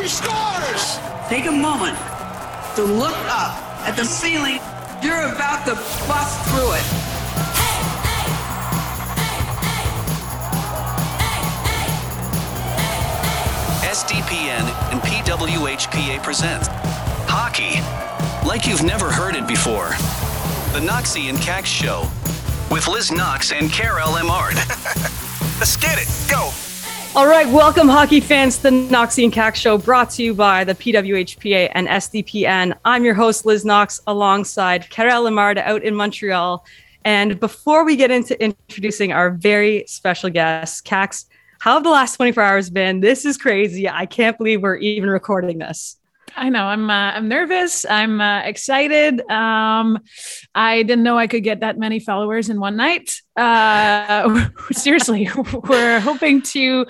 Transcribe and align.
She 0.00 0.08
scores! 0.08 0.98
Take 1.28 1.44
a 1.44 1.52
moment 1.52 1.94
to 2.74 2.82
look 2.82 3.12
up 3.28 3.52
at 3.86 3.96
the 3.96 4.04
ceiling. 4.04 4.58
You're 5.02 5.30
about 5.34 5.66
to 5.66 5.74
bust 6.08 6.40
through 6.48 6.72
it. 6.72 6.86
SDPN 13.84 14.64
and 14.90 15.02
PWHPA 15.02 16.22
present 16.22 16.66
Hockey 17.28 17.82
like 18.48 18.66
you've 18.66 18.82
never 18.82 19.12
heard 19.12 19.36
it 19.36 19.46
before. 19.46 19.90
The 20.72 20.80
Knoxy 20.80 21.28
and 21.28 21.36
Kax 21.36 21.66
Show 21.66 22.08
with 22.70 22.88
Liz 22.88 23.12
Knox 23.12 23.52
and 23.52 23.68
Karell 23.68 24.18
Émard. 24.18 24.54
Let's 25.60 25.76
get 25.76 25.98
it. 25.98 26.08
Go. 26.30 26.50
All 27.16 27.26
right, 27.26 27.48
welcome, 27.48 27.88
hockey 27.88 28.20
fans, 28.20 28.58
to 28.58 28.62
the 28.62 28.70
Knoxy 28.70 29.24
and 29.24 29.32
Kax 29.32 29.56
Show, 29.56 29.76
brought 29.76 30.10
to 30.10 30.22
you 30.22 30.32
by 30.32 30.62
the 30.62 30.76
PWHPA 30.76 31.72
and 31.74 31.88
SDPN. 31.88 32.78
I'm 32.84 33.04
your 33.04 33.14
host, 33.14 33.44
Liz 33.44 33.64
Knox, 33.64 34.00
alongside 34.06 34.88
Karell 34.90 35.28
Émard 35.28 35.58
out 35.58 35.82
in 35.82 35.96
Montreal. 35.96 36.64
And 37.04 37.40
before 37.40 37.84
we 37.84 37.96
get 37.96 38.12
into 38.12 38.40
introducing 38.40 39.12
our 39.12 39.30
very 39.30 39.82
special 39.88 40.30
guest, 40.30 40.86
Kax, 40.86 41.24
how 41.58 41.74
have 41.74 41.82
the 41.82 41.90
last 41.90 42.14
24 42.14 42.44
hours 42.44 42.70
been? 42.70 43.00
This 43.00 43.24
is 43.24 43.36
crazy. 43.36 43.88
I 43.88 44.06
can't 44.06 44.38
believe 44.38 44.62
we're 44.62 44.76
even 44.76 45.10
recording 45.10 45.58
this. 45.58 45.96
I 46.36 46.48
know. 46.48 46.64
I'm 46.64 46.90
uh, 46.90 47.12
I'm 47.12 47.28
nervous. 47.28 47.84
I'm 47.88 48.20
uh, 48.20 48.40
excited. 48.42 49.20
Um, 49.30 49.98
I 50.54 50.82
didn't 50.82 51.02
know 51.02 51.18
I 51.18 51.26
could 51.26 51.44
get 51.44 51.60
that 51.60 51.78
many 51.78 52.00
followers 52.00 52.48
in 52.48 52.60
one 52.60 52.76
night. 52.76 53.12
Uh, 53.36 54.48
seriously, 54.72 55.28
we're 55.68 56.00
hoping 56.00 56.42
to, 56.42 56.86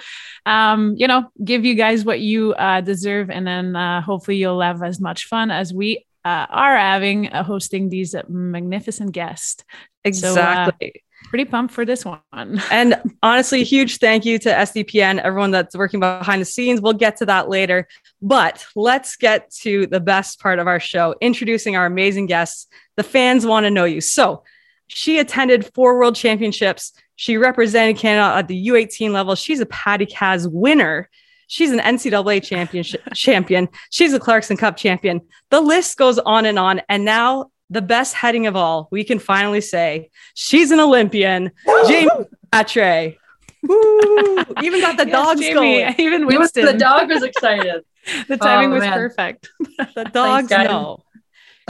um, 0.47 0.95
you 0.97 1.07
know, 1.07 1.30
give 1.45 1.65
you 1.65 1.75
guys 1.75 2.05
what 2.05 2.21
you 2.21 2.53
uh, 2.55 2.80
deserve, 2.80 3.30
and 3.30 3.47
then 3.47 3.77
uh, 3.77 4.01
hopefully 4.02 4.37
you'll 4.37 4.60
have 4.60 4.82
as 4.82 5.01
much 5.01 5.27
fun 5.27 5.51
as 5.51 5.73
we 5.73 6.07
uh, 6.25 6.47
are 6.49 6.77
having 6.77 7.25
hosting 7.25 7.88
these 7.88 8.15
magnificent 8.29 9.13
guests. 9.13 9.65
Exactly. 10.04 10.93
So, 10.95 11.01
pretty 11.30 11.45
pumped 11.45 11.73
for 11.73 11.84
this 11.84 12.04
one. 12.04 12.20
and 12.73 13.00
honestly, 13.23 13.62
huge 13.62 13.98
thank 13.98 14.24
you 14.24 14.38
to 14.40 14.50
SDPN, 14.50 15.20
everyone 15.20 15.52
that's 15.52 15.76
working 15.76 16.00
behind 16.00 16.42
the 16.42 16.46
scenes. 16.46 16.80
We'll 16.80 16.92
get 16.92 17.16
to 17.18 17.26
that 17.26 17.48
later. 17.48 17.86
But 18.20 18.66
let's 18.74 19.16
get 19.16 19.51
to 19.62 19.86
the 19.86 20.01
best 20.01 20.40
part 20.40 20.58
of 20.58 20.66
our 20.66 20.80
show, 20.80 21.14
introducing 21.20 21.76
our 21.76 21.86
amazing 21.86 22.26
guests. 22.26 22.66
The 22.96 23.04
fans 23.04 23.46
want 23.46 23.64
to 23.64 23.70
know 23.70 23.84
you. 23.84 24.01
So 24.01 24.42
she 24.88 25.20
attended 25.20 25.73
four 25.73 25.96
world 25.96 26.16
championships. 26.16 26.92
She 27.14 27.36
represented 27.36 27.96
Canada 27.96 28.36
at 28.36 28.48
the 28.48 28.66
U18 28.68 29.12
level. 29.12 29.36
She's 29.36 29.60
a 29.60 29.66
Patty 29.66 30.06
Kaz 30.06 30.51
winner. 30.51 31.08
She's 31.46 31.70
an 31.70 31.78
NCAA 31.78 32.42
championship 32.42 33.02
champion. 33.14 33.68
She's 33.90 34.12
a 34.12 34.20
Clarkson 34.20 34.56
Cup 34.56 34.76
champion. 34.76 35.20
The 35.51 35.60
list 35.60 35.96
goes 35.96 36.18
on 36.18 36.45
and 36.45 36.58
on. 36.58 36.82
And 36.88 37.04
now 37.04 37.51
the 37.71 37.80
best 37.82 38.15
heading 38.15 38.46
of 38.46 38.57
all, 38.57 38.88
we 38.90 39.04
can 39.04 39.18
finally 39.18 39.60
say 39.60 40.10
she's 40.35 40.71
an 40.73 40.80
Olympian, 40.80 41.52
Jamie 41.87 42.10
Rattray. 42.52 43.16
Woo! 43.63 44.38
Even 44.63 44.80
got 44.80 44.96
the 44.96 45.07
Yes, 45.07 45.13
dogs 45.13 45.40
Jamie, 45.40 45.54
going. 45.54 45.95
Even 45.98 46.23
It 46.23 46.26
was- 46.26 46.37
Winston. 46.38 46.65
the 46.66 46.73
dog 46.74 47.09
was 47.10 47.23
excited. 47.23 47.85
The 48.29 48.38
timing 48.38 48.71
Oh, 48.71 48.74
was 48.74 48.80
man. 48.82 48.93
perfect. 48.95 49.51
The 49.95 50.04
dogs 50.04 50.48
guys. 50.48 50.66
know. 50.68 51.01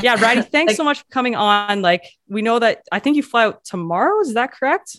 Yeah, 0.01 0.15
Ratty, 0.21 0.43
thanks 0.43 0.71
Like- 0.71 0.77
so 0.77 0.85
much 0.85 0.99
for 1.01 1.05
coming 1.11 1.35
on. 1.35 1.83
Like, 1.83 2.05
we 2.29 2.41
know 2.41 2.59
that 2.61 2.83
I 2.93 3.01
think 3.01 3.17
you 3.17 3.23
fly 3.25 3.45
out 3.47 3.65
tomorrow. 3.65 4.21
Is 4.21 4.35
that 4.35 4.53
correct? 4.53 4.97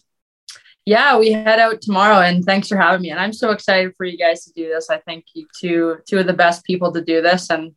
yeah, 0.85 1.17
we 1.17 1.31
head 1.31 1.59
out 1.59 1.79
tomorrow, 1.81 2.19
and 2.21 2.43
thanks 2.43 2.67
for 2.67 2.75
having 2.75 3.01
me. 3.03 3.11
And 3.11 3.19
I'm 3.19 3.33
so 3.33 3.51
excited 3.51 3.93
for 3.95 4.03
you 4.05 4.17
guys 4.17 4.43
to 4.45 4.51
do 4.53 4.67
this. 4.67 4.89
I 4.89 4.97
think 4.97 5.25
you 5.35 5.45
two 5.57 5.97
two 6.07 6.17
of 6.19 6.27
the 6.27 6.33
best 6.33 6.63
people 6.65 6.91
to 6.91 7.01
do 7.01 7.21
this, 7.21 7.49
and 7.49 7.73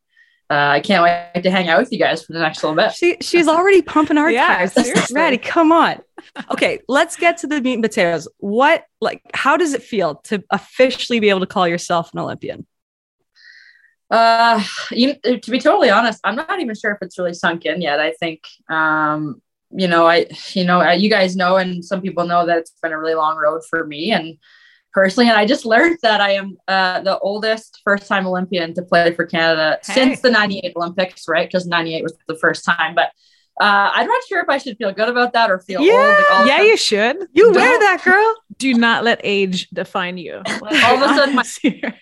uh, 0.50 0.54
I 0.54 0.80
can't 0.80 1.02
wait 1.02 1.42
to 1.42 1.50
hang 1.50 1.68
out 1.68 1.80
with 1.80 1.90
you 1.92 1.98
guys 1.98 2.24
for 2.24 2.32
the 2.34 2.38
next 2.40 2.62
little 2.62 2.76
bit. 2.76 2.92
She 2.92 3.16
she's 3.20 3.48
already 3.48 3.82
pumping 3.82 4.18
our 4.18 4.30
Yeah, 4.30 4.46
tires. 4.56 4.72
seriously. 4.72 5.14
Ratty, 5.14 5.38
come 5.38 5.72
on. 5.72 6.00
Okay, 6.50 6.80
let's 6.88 7.16
get 7.16 7.38
to 7.38 7.46
the 7.46 7.60
meat 7.60 7.74
and 7.74 7.82
potatoes. 7.82 8.28
What 8.38 8.84
like 9.00 9.22
how 9.34 9.56
does 9.56 9.72
it 9.74 9.82
feel 9.82 10.16
to 10.24 10.42
officially 10.50 11.20
be 11.20 11.30
able 11.30 11.40
to 11.40 11.46
call 11.46 11.66
yourself 11.66 12.12
an 12.12 12.18
Olympian? 12.20 12.66
Uh, 14.10 14.62
you, 14.90 15.14
to 15.16 15.50
be 15.50 15.58
totally 15.58 15.90
honest, 15.90 16.20
I'm 16.24 16.36
not 16.36 16.60
even 16.60 16.74
sure 16.74 16.92
if 16.92 16.98
it's 17.00 17.18
really 17.18 17.34
sunk 17.34 17.64
in 17.64 17.80
yet. 17.80 17.98
I 17.98 18.12
think, 18.12 18.42
um, 18.68 19.40
you 19.70 19.88
know, 19.88 20.06
I, 20.06 20.26
you 20.52 20.64
know, 20.64 20.80
uh, 20.82 20.92
you 20.92 21.10
guys 21.10 21.34
know, 21.34 21.56
and 21.56 21.84
some 21.84 22.00
people 22.02 22.26
know 22.26 22.46
that 22.46 22.58
it's 22.58 22.72
been 22.82 22.92
a 22.92 22.98
really 22.98 23.14
long 23.14 23.36
road 23.36 23.62
for 23.68 23.84
me 23.84 24.12
and 24.12 24.36
personally. 24.94 25.28
And 25.28 25.36
I 25.38 25.44
just 25.44 25.66
learned 25.66 25.98
that 26.02 26.20
I 26.20 26.30
am 26.32 26.56
uh, 26.68 27.00
the 27.00 27.18
oldest 27.18 27.80
first 27.84 28.06
time 28.06 28.26
Olympian 28.26 28.72
to 28.74 28.82
play 28.82 29.12
for 29.12 29.26
Canada 29.26 29.78
Hey. 29.84 29.92
since 29.94 30.20
the 30.20 30.30
98 30.30 30.72
Olympics, 30.76 31.28
right? 31.28 31.46
Because 31.48 31.66
98 31.66 32.02
was 32.02 32.14
the 32.28 32.36
first 32.36 32.64
time, 32.64 32.94
but 32.94 33.10
uh, 33.60 33.90
I'm 33.92 34.06
not 34.06 34.22
sure 34.28 34.40
if 34.40 34.48
I 34.48 34.58
should 34.58 34.76
feel 34.78 34.92
good 34.92 35.08
about 35.08 35.32
that 35.34 35.50
or 35.50 35.60
feel 35.60 35.80
old. 35.80 35.88
Like 35.88 36.30
all 36.32 36.40
of 36.40 36.46
a 36.46 36.48
yeah, 36.48 36.62
you 36.62 36.76
should. 36.76 37.16
You 37.32 37.44
Don't- 37.52 37.54
wear 37.56 37.78
that, 37.80 38.02
girl. 38.04 38.34
Do 38.58 38.72
not 38.74 39.04
let 39.04 39.20
age 39.24 39.68
define 39.70 40.16
you. 40.18 40.42
All 40.46 41.02
of 41.02 41.02
a 41.10 41.14
sudden, 41.14 41.34
my- 41.36 41.44
my- 41.72 41.94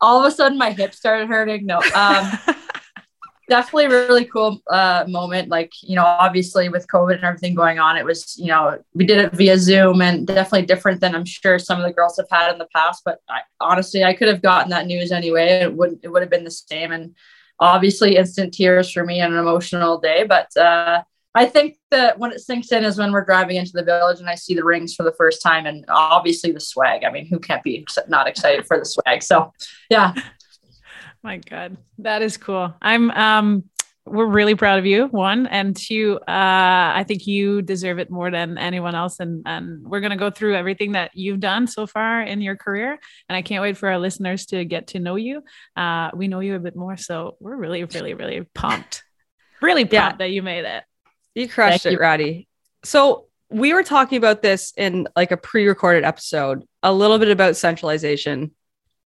all 0.00 0.18
of 0.20 0.24
a 0.26 0.34
sudden 0.34 0.58
my 0.58 0.70
hips 0.72 0.96
started 0.98 1.28
hurting. 1.28 1.64
No, 1.66 1.78
um, 1.94 2.32
definitely 3.48 3.86
really 3.86 4.24
cool 4.24 4.60
uh, 4.70 5.04
moment. 5.08 5.48
Like, 5.48 5.72
you 5.82 5.96
know, 5.96 6.04
obviously 6.04 6.68
with 6.68 6.86
COVID 6.88 7.16
and 7.16 7.24
everything 7.24 7.54
going 7.54 7.78
on, 7.78 7.96
it 7.96 8.04
was, 8.04 8.36
you 8.36 8.46
know, 8.46 8.82
we 8.94 9.04
did 9.04 9.18
it 9.18 9.32
via 9.32 9.58
Zoom 9.58 10.02
and 10.02 10.26
definitely 10.26 10.66
different 10.66 11.00
than 11.00 11.14
I'm 11.14 11.24
sure 11.24 11.58
some 11.58 11.78
of 11.80 11.86
the 11.86 11.92
girls 11.92 12.16
have 12.16 12.28
had 12.30 12.52
in 12.52 12.58
the 12.58 12.68
past. 12.74 13.02
But 13.04 13.20
I, 13.28 13.40
honestly, 13.60 14.04
I 14.04 14.14
could 14.14 14.28
have 14.28 14.42
gotten 14.42 14.70
that 14.70 14.86
news 14.86 15.12
anyway. 15.12 15.60
It 15.62 15.74
wouldn't, 15.74 16.00
it 16.02 16.08
would 16.08 16.22
have 16.22 16.30
been 16.30 16.44
the 16.44 16.50
same. 16.50 16.92
And 16.92 17.14
obviously 17.60 18.16
instant 18.16 18.54
tears 18.54 18.90
for 18.90 19.04
me 19.04 19.20
and 19.20 19.32
an 19.32 19.38
emotional 19.38 19.98
day. 19.98 20.24
But 20.24 20.56
uh, 20.56 21.02
I 21.36 21.46
think 21.46 21.78
that 21.90 22.18
when 22.18 22.32
it 22.32 22.40
sinks 22.40 22.70
in 22.70 22.84
is 22.84 22.98
when 22.98 23.12
we're 23.12 23.24
driving 23.24 23.56
into 23.56 23.72
the 23.72 23.82
village 23.82 24.20
and 24.20 24.28
I 24.28 24.36
see 24.36 24.54
the 24.54 24.64
rings 24.64 24.94
for 24.94 25.02
the 25.02 25.12
first 25.12 25.42
time 25.42 25.66
and 25.66 25.84
obviously 25.88 26.52
the 26.52 26.60
swag. 26.60 27.04
I 27.04 27.10
mean, 27.10 27.26
who 27.26 27.38
can't 27.40 27.62
be 27.62 27.84
not 28.08 28.28
excited 28.28 28.66
for 28.66 28.78
the 28.78 28.84
swag? 28.84 29.22
So, 29.22 29.52
yeah, 29.90 30.14
My 31.24 31.38
God, 31.38 31.78
that 31.98 32.20
is 32.20 32.36
cool. 32.36 32.74
I'm 32.82 33.10
um 33.10 33.64
we're 34.06 34.26
really 34.26 34.54
proud 34.54 34.78
of 34.78 34.84
you, 34.84 35.06
one. 35.06 35.46
And 35.46 35.74
two, 35.74 36.18
uh, 36.28 36.92
I 36.94 37.06
think 37.08 37.26
you 37.26 37.62
deserve 37.62 37.98
it 37.98 38.10
more 38.10 38.30
than 38.30 38.58
anyone 38.58 38.94
else. 38.94 39.18
And 39.18 39.42
and 39.46 39.82
we're 39.82 40.00
gonna 40.00 40.18
go 40.18 40.28
through 40.28 40.54
everything 40.54 40.92
that 40.92 41.12
you've 41.14 41.40
done 41.40 41.66
so 41.66 41.86
far 41.86 42.20
in 42.20 42.42
your 42.42 42.54
career. 42.54 42.98
And 43.30 43.36
I 43.36 43.40
can't 43.40 43.62
wait 43.62 43.78
for 43.78 43.88
our 43.88 43.98
listeners 43.98 44.44
to 44.46 44.66
get 44.66 44.88
to 44.88 45.00
know 45.00 45.16
you. 45.16 45.42
Uh, 45.74 46.10
we 46.14 46.28
know 46.28 46.40
you 46.40 46.56
a 46.56 46.58
bit 46.58 46.76
more. 46.76 46.98
So 46.98 47.36
we're 47.40 47.56
really, 47.56 47.82
really, 47.84 48.12
really 48.12 48.46
pumped. 48.54 49.02
Really 49.62 49.84
pumped 49.84 49.94
Yeah. 49.94 50.16
that 50.18 50.30
you 50.30 50.42
made 50.42 50.66
it. 50.66 50.84
You 51.34 51.48
crushed 51.48 51.84
Thank 51.84 51.92
it, 51.94 51.96
you. 51.96 52.00
Ratty. 52.00 52.48
So 52.84 53.28
we 53.48 53.72
were 53.72 53.82
talking 53.82 54.18
about 54.18 54.42
this 54.42 54.74
in 54.76 55.08
like 55.16 55.32
a 55.32 55.38
pre-recorded 55.38 56.04
episode, 56.04 56.64
a 56.82 56.92
little 56.92 57.18
bit 57.18 57.30
about 57.30 57.56
centralization. 57.56 58.50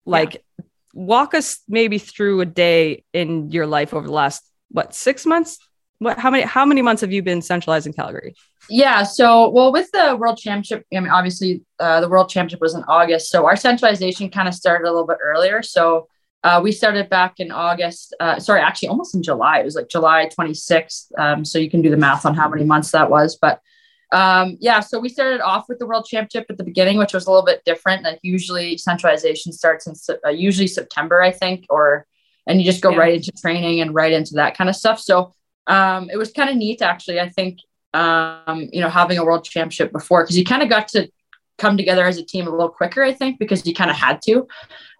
Like, 0.07 0.45
walk 0.95 1.35
us 1.35 1.61
maybe 1.69 1.99
through 1.99 2.41
a 2.41 2.47
day 2.47 3.05
in 3.13 3.51
your 3.51 3.67
life 3.67 3.93
over 3.93 4.07
the 4.07 4.13
last 4.13 4.43
what 4.71 4.95
six 4.95 5.27
months? 5.27 5.59
What 5.99 6.19
how 6.19 6.31
many 6.31 6.43
how 6.45 6.65
many 6.65 6.83
months 6.83 7.03
have 7.03 7.13
you 7.13 7.23
been 7.23 7.43
centralized 7.43 7.87
in 7.87 7.93
Calgary? 7.93 8.35
Yeah. 8.71 9.03
So, 9.03 9.51
well, 9.51 9.73
with 9.73 9.91
the 9.93 10.17
World 10.19 10.39
Championship, 10.39 10.87
I 10.95 11.01
mean, 11.01 11.11
obviously, 11.11 11.63
uh, 11.79 12.01
the 12.01 12.09
World 12.09 12.31
Championship 12.31 12.61
was 12.61 12.75
in 12.75 12.83
August, 12.89 13.31
so 13.31 13.47
our 13.47 13.57
centralization 13.57 14.31
kind 14.31 14.49
of 14.49 14.55
started 14.55 14.89
a 14.89 14.91
little 14.91 15.07
bit 15.07 15.19
earlier. 15.23 15.63
So, 15.63 16.09
uh, 16.43 16.61
we 16.63 16.73
started 16.73 17.11
back 17.11 17.41
in 17.41 17.51
August. 17.51 18.15
Uh, 18.21 18.39
sorry, 18.39 18.61
actually, 18.61 18.89
almost 18.89 19.15
in 19.15 19.23
July. 19.23 19.61
It 19.61 19.65
was 19.65 19.75
like 19.77 19.89
July 19.89 20.29
26th. 20.39 21.07
Um, 21.19 21.45
so 21.45 21.59
you 21.59 21.71
can 21.71 21.83
do 21.83 21.91
the 21.91 21.97
math 21.97 22.25
on 22.25 22.35
how 22.35 22.49
many 22.49 22.65
months 22.65 22.91
that 22.93 23.11
was, 23.11 23.37
but. 23.37 23.61
Um, 24.15 24.57
yeah, 24.61 24.81
so 24.81 25.01
we 25.01 25.09
started 25.09 25.41
off 25.41 25.65
with 25.69 25.79
the 25.81 25.87
World 25.87 26.07
Championship 26.09 26.47
at 26.49 26.57
the 26.57 26.65
beginning, 26.65 26.99
which 26.99 27.13
was 27.13 27.27
a 27.27 27.31
little 27.31 27.45
bit 27.45 27.63
different. 27.65 28.05
Like 28.05 28.21
usually, 28.23 28.79
centralization 28.79 29.53
starts 29.53 29.87
in 29.87 29.95
uh, 30.25 30.31
usually 30.31 30.69
September, 30.69 31.21
I 31.21 31.33
think, 31.33 31.67
or 31.69 32.07
and 32.47 32.61
you 32.61 32.65
just 32.65 32.83
go 32.83 32.91
Yeah. 32.91 32.99
right 32.99 33.15
into 33.15 33.33
training 33.33 33.81
and 33.81 33.95
right 33.95 34.13
into 34.13 34.35
that 34.35 34.57
kind 34.57 34.71
of 34.71 34.77
stuff. 34.77 35.01
So 35.01 35.33
um, 35.67 36.11
it 36.11 36.17
was 36.17 36.31
kind 36.31 36.49
of 36.49 36.57
neat, 36.57 36.81
actually. 36.81 37.19
I 37.21 37.29
think 37.29 37.59
um, 37.93 38.69
you 38.73 38.81
know, 38.81 38.89
having 38.89 39.19
a 39.19 39.25
world 39.25 39.45
championship 39.45 39.93
before 39.93 40.23
because 40.23 40.37
you 40.37 40.45
kind 40.45 40.63
of 40.63 40.69
got 40.69 40.89
to 40.89 41.09
come 41.59 41.77
together 41.77 42.05
as 42.07 42.19
a 42.19 42.25
team 42.25 42.47
a 42.47 42.51
little 42.51 42.69
quicker, 42.69 43.03
I 43.03 43.13
think, 43.13 43.39
because 43.39 43.67
you 43.67 43.75
kind 43.75 43.91
of 43.91 43.97
had 43.97 44.21
to. 44.23 44.47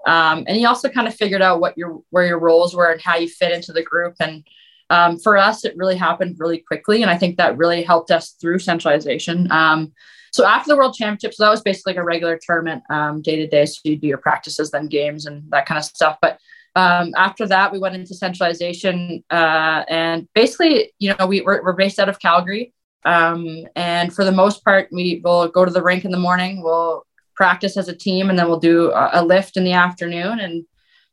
Um, 0.07 0.45
and 0.47 0.57
you 0.57 0.69
also 0.69 0.89
kind 0.89 1.09
of 1.09 1.15
figured 1.15 1.43
out 1.43 1.61
what 1.61 1.77
your 1.77 2.03
where 2.11 2.27
your 2.27 2.39
roles 2.39 2.75
were 2.75 2.91
and 2.91 3.01
how 3.01 3.17
you 3.17 3.29
fit 3.29 3.53
into 3.53 3.73
the 3.73 3.83
group. 3.83 4.15
And 4.21 4.45
um, 4.91 5.19
for 5.19 5.37
us, 5.37 5.65
it 5.65 5.77
really 5.77 5.97
happened 5.97 6.37
really 6.39 6.59
quickly, 6.59 7.03
and 7.03 7.11
I 7.11 7.19
think 7.19 7.37
that 7.37 7.57
really 7.57 7.83
helped 7.83 8.11
us 8.11 8.37
through 8.41 8.59
centralization. 8.59 9.51
Um, 9.51 9.93
so 10.33 10.45
after 10.45 10.69
the 10.69 10.77
World 10.77 10.95
Championships, 10.95 11.37
that 11.39 11.49
was 11.49 11.63
basically 11.63 11.93
like 11.93 12.03
a 12.03 12.05
regular 12.05 12.39
tournament 12.45 12.83
day 13.23 13.37
to 13.37 13.47
day. 13.47 13.67
So 13.67 13.81
you 13.85 13.97
do 13.97 14.09
your 14.09 14.19
practices, 14.19 14.71
then 14.71 14.89
games, 14.89 15.27
and 15.27 15.45
that 15.51 15.67
kind 15.67 15.79
of 15.79 15.85
stuff. 15.85 16.19
But 16.21 16.39
um, 16.77 17.13
after 17.17 17.47
that, 17.47 17.71
we 17.73 17.79
went 17.79 17.95
into 17.95 18.15
centralization, 18.15 19.23
uh, 19.31 19.85
and 19.89 20.29
basically, 20.35 20.93
you 20.99 21.15
know, 21.15 21.27
we, 21.27 21.41
we're, 21.41 21.63
we're 21.63 21.73
based 21.73 22.01
out 22.01 22.09
of 22.09 22.19
Calgary. 22.19 22.73
Um, 23.05 23.67
and 23.77 24.13
for 24.13 24.25
the 24.25 24.33
most 24.33 24.65
part, 24.65 24.89
we 24.91 25.21
will 25.23 25.47
go 25.49 25.65
to 25.65 25.71
the 25.71 25.83
rink 25.83 26.05
in 26.05 26.11
the 26.11 26.19
morning. 26.19 26.63
We'll 26.63 27.07
practice 27.37 27.77
as 27.77 27.89
a 27.89 27.95
team, 27.97 28.29
and 28.29 28.37
then 28.37 28.49
we'll 28.49 28.59
do 28.59 28.91
a, 28.91 29.11
a 29.21 29.25
lift 29.25 29.57
in 29.57 29.65
the 29.65 29.75
afternoon. 29.75 30.41
And 30.41 30.65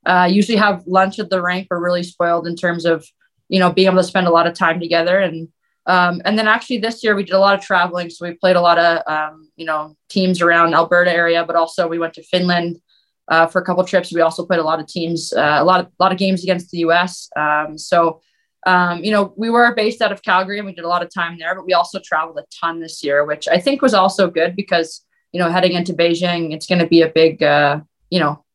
uh, 0.06 0.28
usually 0.32 0.58
have 0.58 0.84
lunch 0.88 1.20
at 1.20 1.30
the 1.30 1.44
rink. 1.44 1.68
We're 1.70 1.84
really 1.84 2.04
spoiled 2.04 2.48
in 2.48 2.56
terms 2.56 2.86
of, 2.86 3.06
you 3.52 3.60
know, 3.60 3.72
being 3.72 3.88
able 3.88 3.98
to 3.98 4.04
spend 4.04 4.28
a 4.28 4.32
lot 4.32 4.48
of 4.48 4.54
time 4.54 4.80
together. 4.80 5.20
And 5.20 5.50
um, 5.86 6.22
and 6.26 6.38
then 6.40 6.48
actually 6.48 6.78
this 6.78 7.04
year 7.04 7.16
we 7.16 7.24
did 7.24 7.36
a 7.36 7.40
lot 7.40 7.56
of 7.56 7.62
traveling. 7.62 8.10
So 8.10 8.26
we 8.26 8.34
played 8.36 8.56
a 8.56 8.62
lot 8.62 8.78
of, 8.78 9.02
um, 9.08 9.50
you 9.56 9.66
know, 9.66 9.98
teams 10.10 10.42
around 10.42 10.74
Alberta 10.74 11.12
area, 11.12 11.44
but 11.44 11.56
also 11.56 11.88
we 11.88 12.00
went 12.00 12.14
to 12.14 12.24
Finland 12.24 12.80
uh, 13.28 13.48
for 13.48 13.62
a 13.62 13.66
couple 13.66 13.84
trips. 13.84 14.14
We 14.14 14.22
also 14.22 14.46
played 14.46 14.60
a 14.60 14.64
lot 14.64 14.80
of 14.80 14.88
teams, 14.88 15.34
uh, 15.34 15.58
a 15.60 15.64
lot 15.64 15.80
of, 15.82 15.88
a 15.88 16.04
lot 16.04 16.12
of 16.12 16.18
games 16.18 16.44
against 16.44 16.70
the 16.70 16.80
U.S. 16.80 17.30
Um, 17.36 17.78
so, 17.78 18.22
um, 18.68 19.04
you 19.04 19.12
know, 19.12 19.34
we 19.36 19.50
were 19.50 19.74
based 19.74 20.02
out 20.02 20.12
of 20.12 20.22
Calgary 20.22 20.60
and 20.60 20.68
we 20.68 20.74
did 20.74 20.86
a 20.86 20.88
lot 20.88 21.02
of 21.02 21.14
time 21.14 21.38
there, 21.40 21.56
but 21.56 21.66
we 21.66 21.74
also 21.74 22.00
traveled 22.00 22.38
a 22.38 22.46
ton 22.62 22.80
this 22.80 23.04
year, 23.04 23.26
which 23.26 23.48
I 23.48 23.60
think 23.60 23.82
was 23.82 23.96
also 23.96 24.30
good 24.30 24.56
because, 24.56 25.04
you 25.32 25.40
know, 25.40 25.50
heading 25.50 25.74
into 25.74 25.94
Beijing, 25.94 26.54
it's 26.54 26.68
going 26.68 26.80
to 26.80 26.88
be 26.88 27.02
a 27.02 27.10
big, 27.10 27.42
uh, 27.42 27.80
you 28.12 28.20
know, 28.20 28.46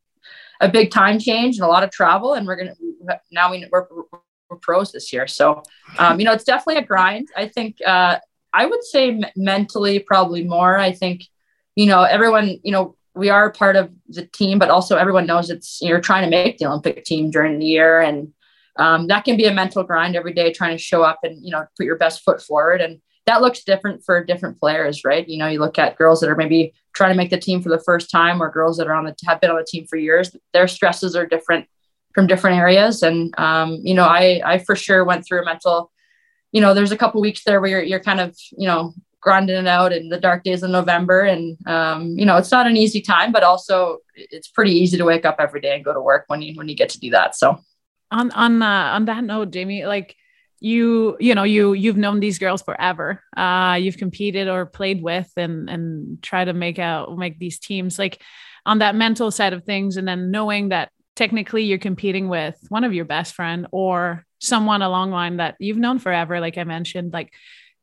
a 0.61 0.69
big 0.69 0.93
time 0.93 1.19
change 1.19 1.57
and 1.57 1.67
a 1.67 1.69
lot 1.69 1.83
of 1.83 1.91
travel. 1.91 2.35
And 2.35 2.47
we're 2.47 2.57
going 2.57 2.69
to, 2.69 3.21
now 3.33 3.51
we, 3.51 3.67
we're, 3.71 3.87
we're 3.91 4.21
pros 4.55 4.93
this 4.93 5.13
year. 5.13 5.27
So, 5.27 5.63
um, 5.99 6.21
you 6.21 6.25
know, 6.25 6.33
it's 6.33 6.45
definitely 6.45 6.83
a 6.83 6.87
grind. 6.87 7.29
I 7.37 7.49
think, 7.49 7.79
uh, 7.85 8.19
I 8.53 8.67
would 8.67 8.85
say 8.85 9.11
m- 9.11 9.25
mentally 9.35 9.99
probably 9.99 10.45
more. 10.45 10.79
I 10.79 10.93
think, 10.93 11.25
you 11.75 11.87
know, 11.87 12.03
everyone, 12.03 12.59
you 12.63 12.73
know, 12.73 12.97
we 13.15 13.31
are 13.31 13.51
part 13.51 13.77
of 13.77 13.91
the 14.09 14.27
team, 14.27 14.59
but 14.59 14.71
also 14.71 14.97
everyone 14.97 15.27
knows 15.27 15.51
it's 15.51 15.81
you're 15.81 16.01
trying 16.01 16.25
to 16.25 16.31
make 16.31 16.59
the 16.59 16.67
Olympic 16.67 17.05
team 17.05 17.31
during 17.31 17.59
the 17.59 17.67
year, 17.67 18.01
and 18.01 18.33
um, 18.79 19.07
that 19.07 19.25
can 19.25 19.39
be 19.39 19.47
a 19.47 19.55
mental 19.55 19.83
grind 19.83 20.15
every 20.15 20.35
day, 20.35 20.53
trying 20.53 20.77
to 20.77 20.83
show 20.83 21.03
up 21.03 21.21
and 21.23 21.43
you 21.43 21.51
know 21.51 21.67
put 21.77 21.87
your 21.87 21.97
best 21.97 22.23
foot 22.23 22.43
forward. 22.43 22.83
And 22.83 23.01
that 23.25 23.41
looks 23.41 23.65
different 23.65 24.05
for 24.05 24.23
different 24.23 24.61
players, 24.61 25.03
right? 25.03 25.27
You 25.27 25.39
know, 25.39 25.49
you 25.49 25.59
look 25.59 25.79
at 25.79 25.97
girls 25.97 26.21
that 26.21 26.31
are 26.31 26.37
maybe 26.37 26.75
trying 26.93 27.11
to 27.11 27.17
make 27.17 27.31
the 27.31 27.39
team 27.39 27.63
for 27.63 27.71
the 27.71 27.81
first 27.81 28.11
time, 28.11 28.43
or 28.43 28.51
girls 28.51 28.77
that 28.77 28.87
are 28.87 28.95
on 28.95 29.05
the 29.05 29.17
have 29.27 29.41
been 29.41 29.51
on 29.51 29.57
the 29.57 29.65
team 29.65 29.87
for 29.87 29.97
years. 29.97 30.37
Their 30.53 30.69
stresses 30.69 31.17
are 31.17 31.27
different 31.27 31.67
from 32.17 32.27
different 32.27 32.59
areas, 32.59 33.05
and 33.05 33.33
um, 33.39 33.79
you 33.85 33.95
know, 33.95 34.07
I 34.07 34.41
I 34.45 34.59
for 34.59 34.75
sure 34.75 35.05
went 35.05 35.25
through 35.25 35.43
a 35.43 35.45
mental. 35.45 35.93
You 36.53 36.63
know, 36.63 36.73
there's 36.73 36.93
a 36.93 36.97
couple 36.97 37.21
weeks 37.21 37.45
there 37.45 37.61
where 37.61 37.69
you're, 37.69 37.83
you're 37.83 38.01
kind 38.01 38.21
of, 38.21 38.35
you 38.57 38.67
know, 38.67 38.95
grinding 39.21 39.57
it 39.57 39.67
out 39.67 39.93
in 39.93 40.09
the 40.09 40.19
dark 40.19 40.43
days 40.43 40.63
of 40.63 40.71
November. 40.71 41.23
And, 41.23 41.59
um, 41.67 42.17
you 42.17 42.25
know, 42.25 42.39
it's 42.39 42.53
not 42.53 42.67
an 42.67 42.79
easy 42.79 43.03
time, 43.03 43.31
but 43.31 43.43
also 43.43 43.99
it's 44.15 44.49
pretty 44.49 44.73
easy 44.73 44.97
to 44.97 45.05
wake 45.05 45.27
up 45.27 45.37
every 45.39 45.61
day 45.61 45.75
and 45.75 45.85
go 45.85 45.93
to 45.93 46.01
work 46.01 46.25
when 46.29 46.41
you, 46.41 46.55
when 46.55 46.69
you 46.69 46.75
get 46.75 46.89
to 46.91 47.01
do 47.01 47.11
that. 47.11 47.37
So 47.37 47.59
on, 48.11 48.31
on, 48.31 48.63
uh, 48.63 48.91
on 48.95 49.05
that 49.05 49.25
note, 49.25 49.51
Jamie, 49.51 49.85
like 49.85 50.17
you, 50.61 51.17
you 51.21 51.35
know, 51.35 51.43
you, 51.43 51.75
you've 51.75 51.99
known 51.99 52.21
these 52.21 52.39
girls 52.39 52.63
forever. 52.63 53.23
Uh, 53.37 53.77
you've 53.79 53.99
competed 53.99 54.49
or 54.49 54.65
played 54.65 55.03
with 55.03 55.31
and, 55.37 55.69
and 55.69 56.23
try 56.23 56.43
to 56.43 56.55
make 56.55 56.79
out, 56.79 57.19
make 57.19 57.39
these 57.39 57.59
teams 57.59 57.99
like 57.99 58.23
on 58.65 58.79
that 58.79 58.95
mental 58.95 59.31
side 59.31 59.53
of 59.53 59.65
things. 59.65 59.99
And 59.99 60.09
then 60.09 60.31
knowing 60.31 60.71
that 60.71 60.91
technically 61.17 61.65
you're 61.65 61.79
competing 61.79 62.29
with 62.29 62.57
one 62.69 62.85
of 62.85 62.95
your 62.95 63.05
best 63.05 63.35
friend 63.35 63.67
or 63.73 64.25
someone 64.39 64.83
along 64.83 65.11
line 65.11 65.39
that 65.39 65.57
you've 65.59 65.79
known 65.79 65.99
forever, 65.99 66.41
like 66.41 66.59
I 66.59 66.65
mentioned, 66.65 67.13
like 67.13 67.33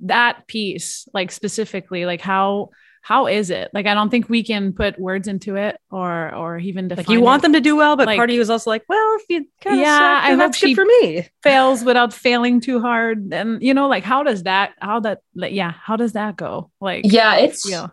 that 0.01 0.47
piece 0.47 1.07
like 1.13 1.31
specifically 1.31 2.05
like 2.05 2.21
how 2.21 2.69
how 3.01 3.27
is 3.27 3.49
it? 3.49 3.69
Like 3.73 3.85
i 3.85 3.93
don't 3.93 4.09
think 4.09 4.29
we 4.29 4.43
can 4.43 4.73
put 4.73 4.97
words 4.97 5.27
into 5.27 5.55
it 5.55 5.77
or 5.91 6.33
or 6.33 6.57
even 6.57 6.87
like 6.87 7.09
you 7.09 7.21
want 7.21 7.41
it. 7.41 7.43
them 7.43 7.53
to 7.53 7.61
do 7.61 7.75
well 7.75 7.95
but 7.97 8.07
like, 8.07 8.17
part 8.17 8.29
of 8.29 8.35
you 8.35 8.41
is 8.41 8.49
also 8.49 8.69
like 8.69 8.83
well 8.87 9.17
if 9.19 9.23
you 9.29 9.45
kind 9.61 9.75
of 9.75 9.81
yeah 9.81 10.21
suck, 10.21 10.31
I 10.31 10.35
that's 10.35 10.61
hope 10.61 10.69
good 10.69 10.75
for 10.75 10.85
me. 10.85 11.27
fails 11.41 11.83
without 11.83 12.13
failing 12.13 12.61
too 12.61 12.79
hard 12.79 13.33
and 13.33 13.61
you 13.61 13.73
know 13.73 13.87
like 13.89 14.03
how 14.03 14.23
does 14.23 14.43
that 14.43 14.71
how 14.79 15.01
that 15.01 15.19
like 15.35 15.53
yeah 15.53 15.71
how 15.71 15.95
does 15.95 16.13
that 16.13 16.37
go? 16.37 16.71
Like 16.79 17.05
yeah 17.05 17.35
it's 17.35 17.69
yeah. 17.69 17.87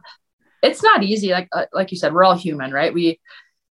it's 0.62 0.82
not 0.82 1.02
easy 1.02 1.30
like 1.30 1.48
uh, 1.52 1.66
like 1.72 1.90
you 1.90 1.98
said 1.98 2.12
we're 2.12 2.24
all 2.24 2.36
human 2.36 2.72
right? 2.72 2.94
We 2.94 3.20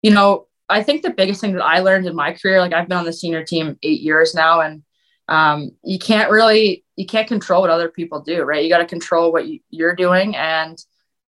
you 0.01 0.11
know 0.11 0.47
i 0.69 0.81
think 0.83 1.01
the 1.01 1.09
biggest 1.09 1.41
thing 1.41 1.53
that 1.53 1.63
i 1.63 1.79
learned 1.79 2.05
in 2.05 2.15
my 2.15 2.33
career 2.33 2.59
like 2.59 2.73
i've 2.73 2.87
been 2.87 2.97
on 2.97 3.05
the 3.05 3.13
senior 3.13 3.43
team 3.43 3.77
eight 3.83 4.01
years 4.01 4.33
now 4.33 4.61
and 4.61 4.83
um, 5.27 5.69
you 5.83 5.99
can't 5.99 6.31
really 6.31 6.83
you 6.95 7.05
can't 7.05 7.27
control 7.27 7.61
what 7.61 7.69
other 7.69 7.89
people 7.89 8.21
do 8.21 8.41
right? 8.41 8.63
You 8.63 8.69
got 8.69 8.79
to 8.79 8.85
control 8.85 9.31
what 9.31 9.47
you, 9.47 9.59
you're 9.69 9.95
doing 9.95 10.35
and 10.35 10.83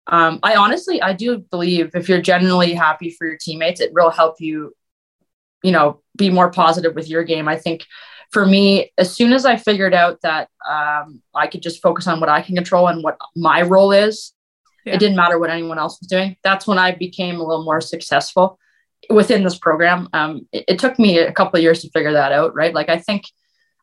um, 0.08 0.40
i 0.42 0.56
honestly 0.56 1.00
i 1.02 1.14
do 1.14 1.38
believe 1.38 1.92
if 1.94 2.10
you're 2.10 2.22
genuinely 2.22 2.74
happy 2.74 3.12
for 3.12 3.28
your 3.28 3.38
teammates 3.38 3.80
it 3.80 3.94
will 3.94 4.10
help 4.10 4.42
you 4.42 4.74
you 5.64 5.72
know 5.72 6.02
be 6.18 6.30
more 6.30 6.52
positive 6.52 6.96
with 6.96 7.08
your 7.08 7.24
game. 7.24 7.48
I 7.48 7.58
think 7.58 7.86
for 8.32 8.46
me 8.46 8.92
as 8.98 9.14
soon 9.14 9.34
as 9.34 9.46
i 9.46 9.56
figured 9.56 9.94
out 9.94 10.20
that 10.22 10.50
um, 10.70 11.22
i 11.36 11.48
could 11.48 11.62
just 11.62 11.82
focus 11.82 12.08
on 12.08 12.20
what 12.20 12.30
i 12.30 12.42
can 12.42 12.56
control 12.56 12.88
and 12.88 13.04
what 13.04 13.18
my 13.36 13.62
role 13.62 13.92
is 13.92 14.34
yeah. 14.86 14.94
it 14.94 15.00
didn't 15.00 15.18
matter 15.18 15.38
what 15.38 15.50
anyone 15.50 15.78
else 15.78 16.00
was 16.00 16.08
doing 16.08 16.36
that's 16.44 16.66
when 16.66 16.78
i 16.78 16.92
became 16.92 17.40
a 17.40 17.44
little 17.44 17.64
more 17.64 17.82
successful 17.82 18.58
within 19.10 19.44
this 19.44 19.58
program 19.58 20.08
um, 20.14 20.48
it, 20.52 20.66
it 20.68 20.80
took 20.80 20.98
me 21.00 21.20
a 21.20 21.32
couple 21.32 21.58
of 21.58 21.64
years 21.64 21.82
to 21.82 21.90
figure 21.90 22.14
that 22.14 22.32
out 22.32 22.54
right 22.56 22.74
like 22.74 22.90
i 22.90 22.98
think 22.98 23.26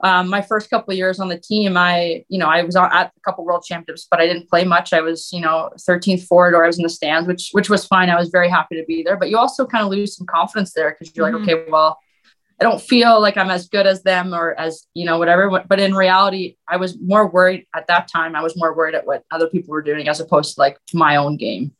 um, 0.01 0.29
my 0.29 0.43
first 0.43 0.71
couple 0.71 0.93
of 0.93 0.97
years 0.97 1.19
on 1.19 1.29
the 1.29 1.39
team, 1.39 1.77
I, 1.77 2.25
you 2.29 2.39
know, 2.39 2.47
I 2.47 2.63
was 2.63 2.77
on, 2.77 2.93
at 2.93 3.13
a 3.17 3.21
couple 3.21 3.45
world 3.45 3.65
championships, 3.67 4.07
but 4.09 4.21
I 4.21 4.27
didn't 4.27 4.49
play 4.49 4.65
much. 4.65 4.93
I 4.93 5.01
was, 5.01 5.33
you 5.33 5.41
know, 5.41 5.71
13th 5.77 6.25
forward 6.25 6.55
or 6.55 6.63
I 6.63 6.69
was 6.69 6.79
in 6.79 6.85
the 6.85 6.89
stands, 6.89 7.27
which, 7.27 7.51
which 7.53 7.69
was 7.69 7.85
fine. 7.85 8.09
I 8.09 8.17
was 8.17 8.29
very 8.29 8.49
happy 8.49 8.77
to 8.77 8.85
be 8.87 9.03
there, 9.03 9.17
but 9.17 9.29
you 9.29 9.37
also 9.37 9.67
kind 9.67 9.85
of 9.85 9.91
lose 9.91 10.17
some 10.17 10.27
confidence 10.27 10.73
there 10.73 10.91
because 10.91 11.15
you're 11.17 11.27
mm-hmm. 11.27 11.45
like, 11.45 11.59
okay, 11.59 11.71
well, 11.71 11.99
I 12.61 12.65
don't 12.65 12.81
feel 12.81 13.21
like 13.21 13.37
I'm 13.37 13.51
as 13.51 13.69
good 13.69 13.87
as 13.87 14.03
them 14.03 14.35
or 14.35 14.55
as, 14.55 14.87
you 14.95 15.05
know, 15.05 15.19
whatever. 15.19 15.65
But 15.69 15.81
in 15.81 15.95
reality, 15.95 16.57
I 16.69 16.77
was 16.77 16.99
more 17.01 17.29
worried 17.29 17.67
at 17.75 17.87
that 17.89 18.09
time. 18.09 18.37
I 18.37 18.43
was 18.43 18.57
more 18.57 18.75
worried 18.75 18.95
at 18.95 19.07
what 19.07 19.25
other 19.31 19.49
people 19.49 19.73
were 19.73 19.83
doing 19.83 20.09
as 20.09 20.21
opposed 20.21 20.55
to 20.55 20.61
like 20.61 20.79
my 20.93 21.17
own 21.17 21.37
game. 21.37 21.73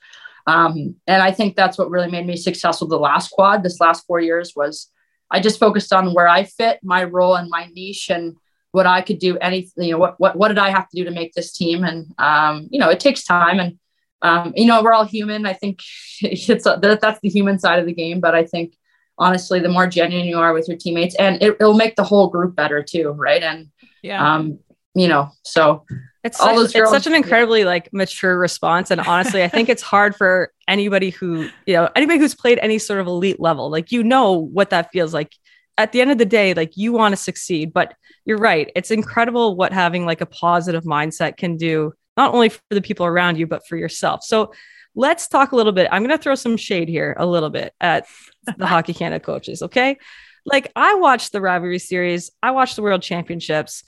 Um, 0.49 0.97
and 1.07 1.23
I 1.23 1.31
think 1.31 1.57
that's 1.57 1.77
what 1.77 1.91
really 1.91 2.11
made 2.11 2.27
me 2.27 2.37
successful 2.37 2.89
the 2.89 2.99
last 2.99 3.31
quad, 3.31 3.63
this 3.63 3.81
last 3.81 4.07
four 4.07 4.19
years 4.19 4.55
was, 4.57 4.91
I 5.31 5.41
just 5.41 5.61
focused 5.61 5.93
on 5.93 6.15
where 6.15 6.27
I 6.27 6.45
fit, 6.45 6.79
my 6.83 7.05
role 7.05 7.37
and 7.37 7.51
my 7.51 7.69
niche, 7.75 8.09
and 8.09 8.35
what 8.73 8.87
I 8.87 9.03
could 9.03 9.19
do. 9.19 9.37
Anything, 9.39 9.85
you 9.85 9.93
know, 9.93 9.99
what 9.99 10.15
what 10.19 10.37
what 10.37 10.49
did 10.49 10.59
I 10.59 10.71
have 10.71 10.89
to 10.89 10.97
do 10.97 11.05
to 11.05 11.11
make 11.11 11.35
this 11.35 11.53
team? 11.53 11.85
And 11.85 12.15
um, 12.19 12.69
you 12.71 12.81
know, 12.81 12.89
it 12.89 12.99
takes 12.99 13.25
time, 13.25 13.61
and 13.61 13.79
um, 14.23 14.55
you 14.57 14.65
know, 14.65 14.83
we're 14.83 14.95
all 14.95 15.05
human. 15.05 15.45
I 15.45 15.53
think 15.53 15.81
it's 16.23 16.65
a, 16.65 16.79
that's 16.81 17.21
the 17.21 17.29
human 17.29 17.59
side 17.59 17.79
of 17.79 17.85
the 17.85 17.93
game. 17.93 18.21
But 18.21 18.35
I 18.35 18.45
think 18.45 18.75
honestly, 19.19 19.61
the 19.61 19.69
more 19.69 19.87
genuine 19.87 20.27
you 20.27 20.39
are 20.39 20.55
with 20.55 20.67
your 20.67 20.79
teammates, 20.79 21.15
and 21.17 21.43
it, 21.43 21.59
will 21.61 21.75
make 21.75 21.97
the 21.97 22.05
whole 22.05 22.29
group 22.29 22.57
better 22.57 22.83
too, 22.83 23.11
right? 23.11 23.43
And 23.43 23.69
yeah, 24.03 24.35
um, 24.35 24.61
you 25.01 25.09
know, 25.09 25.31
so 25.43 25.85
it's 26.25 26.41
all 26.41 26.49
such, 26.49 26.57
those 26.57 26.73
girls, 26.73 26.93
it's 26.93 27.05
such 27.05 27.11
an 27.11 27.17
incredibly 27.17 27.65
like 27.65 27.93
mature 27.93 28.39
response, 28.39 28.91
and 28.91 29.01
honestly, 29.01 29.43
I 29.43 29.49
think 29.49 29.69
it's 29.69 29.83
hard 29.83 30.17
for 30.17 30.53
anybody 30.67 31.11
who 31.11 31.49
you 31.67 31.75
know 31.75 31.89
anybody 31.95 32.19
who's 32.19 32.35
played 32.35 32.59
any 32.59 32.79
sort 32.79 33.01
of 33.01 33.07
elite 33.07 33.41
level. 33.41 33.71
Like 33.71 33.93
you 33.93 34.03
know 34.03 34.33
what 34.33 34.71
that 34.71 34.91
feels 34.93 35.15
like. 35.15 35.33
At 35.77 35.93
the 35.93 36.01
end 36.01 36.11
of 36.11 36.19
the 36.19 36.27
day, 36.27 36.55
like 36.55 36.77
you 36.77 36.93
want 36.93 37.13
to 37.13 37.17
succeed, 37.17 37.73
but 37.73 37.95
you're 38.25 38.37
right. 38.37 38.69
It's 38.75 38.91
incredible 38.91 39.55
what 39.55 39.73
having 39.73 40.05
like 40.05 40.21
a 40.21 40.27
positive 40.27 40.83
mindset 40.83 41.37
can 41.37 41.57
do, 41.57 41.93
not 42.17 42.35
only 42.35 42.49
for 42.49 42.61
the 42.71 42.83
people 42.83 43.07
around 43.07 43.39
you, 43.39 43.47
but 43.47 43.65
for 43.65 43.77
yourself. 43.77 44.25
So 44.25 44.53
let's 44.99 45.29
talk 45.29 45.53
a 45.53 45.57
little 45.57 45.73
bit. 45.73 45.89
I'm 45.93 46.03
going 46.03 46.17
to 46.17 46.23
throw 46.23 46.35
some 46.35 46.57
shade 46.57 46.89
here 46.89 47.15
a 47.17 47.25
little 47.25 47.51
bit 47.51 47.73
at 47.81 48.07
the 48.59 48.67
Hockey 48.67 48.93
Canada 48.93 49.25
coaches. 49.25 49.63
Okay. 49.63 49.97
Like 50.45 50.73
I 50.75 50.97
watched 50.97 51.33
the 51.33 51.41
rivalry 51.41 51.79
series, 51.79 52.31
I 52.43 52.51
watched 52.51 52.77
the 52.77 52.83
world 52.83 53.03
championships. 53.03 53.85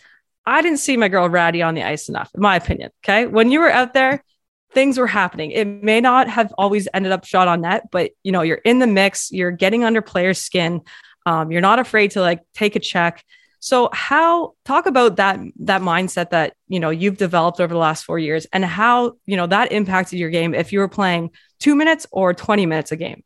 I 0.46 0.62
didn't 0.62 0.78
see 0.78 0.96
my 0.96 1.08
girl 1.08 1.28
Ratty 1.28 1.62
on 1.62 1.74
the 1.74 1.82
ice 1.82 2.08
enough, 2.08 2.30
in 2.34 2.40
my 2.40 2.56
opinion. 2.56 2.90
Okay. 3.04 3.26
When 3.26 3.50
you 3.50 3.60
were 3.60 3.70
out 3.70 3.94
there, 3.94 4.24
things 4.72 4.98
were 4.98 5.06
happening. 5.06 5.50
It 5.50 5.66
may 5.66 6.00
not 6.00 6.28
have 6.28 6.52
always 6.56 6.88
ended 6.94 7.12
up 7.12 7.24
shot 7.24 7.48
on 7.48 7.62
net, 7.62 7.88
but 7.90 8.12
you 8.22 8.32
know, 8.32 8.42
you're 8.42 8.56
in 8.56 8.78
the 8.78 8.86
mix, 8.86 9.30
you're 9.30 9.50
getting 9.50 9.84
under 9.84 10.02
players' 10.02 10.40
skin. 10.40 10.82
Um, 11.26 11.50
you're 11.50 11.60
not 11.60 11.78
afraid 11.78 12.12
to 12.12 12.20
like 12.20 12.40
take 12.54 12.76
a 12.76 12.80
check. 12.80 13.24
So 13.60 13.90
how 13.92 14.54
talk 14.64 14.86
about 14.86 15.16
that 15.16 15.38
that 15.60 15.82
mindset 15.82 16.30
that 16.30 16.54
you 16.66 16.80
know 16.80 16.88
you've 16.88 17.18
developed 17.18 17.60
over 17.60 17.74
the 17.74 17.78
last 17.78 18.04
four 18.04 18.18
years 18.18 18.46
and 18.52 18.64
how 18.64 19.16
you 19.26 19.36
know 19.36 19.46
that 19.46 19.70
impacted 19.70 20.18
your 20.18 20.30
game 20.30 20.54
if 20.54 20.72
you 20.72 20.78
were 20.78 20.88
playing 20.88 21.30
two 21.58 21.74
minutes 21.76 22.06
or 22.10 22.32
20 22.32 22.64
minutes 22.64 22.90
a 22.90 22.96
game. 22.96 23.22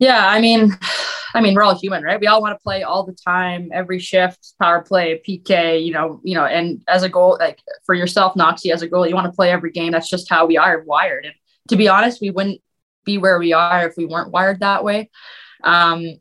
Yeah, 0.00 0.26
I 0.26 0.40
mean, 0.40 0.76
I 1.34 1.40
mean, 1.40 1.54
we're 1.54 1.62
all 1.62 1.78
human, 1.78 2.02
right? 2.02 2.20
We 2.20 2.26
all 2.26 2.40
want 2.40 2.58
to 2.58 2.62
play 2.62 2.82
all 2.82 3.04
the 3.04 3.12
time, 3.12 3.70
every 3.72 3.98
shift, 3.98 4.54
power 4.60 4.82
play, 4.82 5.20
PK, 5.26 5.84
you 5.84 5.92
know, 5.92 6.20
you 6.24 6.34
know, 6.34 6.44
and 6.44 6.82
as 6.88 7.02
a 7.02 7.08
goal, 7.08 7.36
like 7.38 7.60
for 7.84 7.94
yourself, 7.94 8.36
Knoxy, 8.36 8.72
as 8.72 8.82
a 8.82 8.88
goal, 8.88 9.06
you 9.06 9.14
want 9.14 9.26
to 9.26 9.32
play 9.32 9.50
every 9.50 9.70
game. 9.70 9.92
That's 9.92 10.08
just 10.08 10.28
how 10.28 10.46
we 10.46 10.56
are 10.56 10.82
wired. 10.82 11.26
And 11.26 11.34
to 11.68 11.76
be 11.76 11.88
honest, 11.88 12.20
we 12.20 12.30
wouldn't 12.30 12.60
be 13.04 13.18
where 13.18 13.38
we 13.38 13.52
are 13.52 13.86
if 13.86 13.94
we 13.96 14.06
weren't 14.06 14.32
wired 14.32 14.60
that 14.60 14.84
way. 14.84 15.10
Um, 15.62 16.20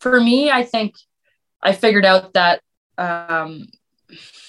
for 0.00 0.20
me, 0.20 0.50
I 0.50 0.62
think 0.62 0.94
I 1.62 1.72
figured 1.72 2.04
out 2.04 2.34
that, 2.34 2.60
um, 2.96 3.66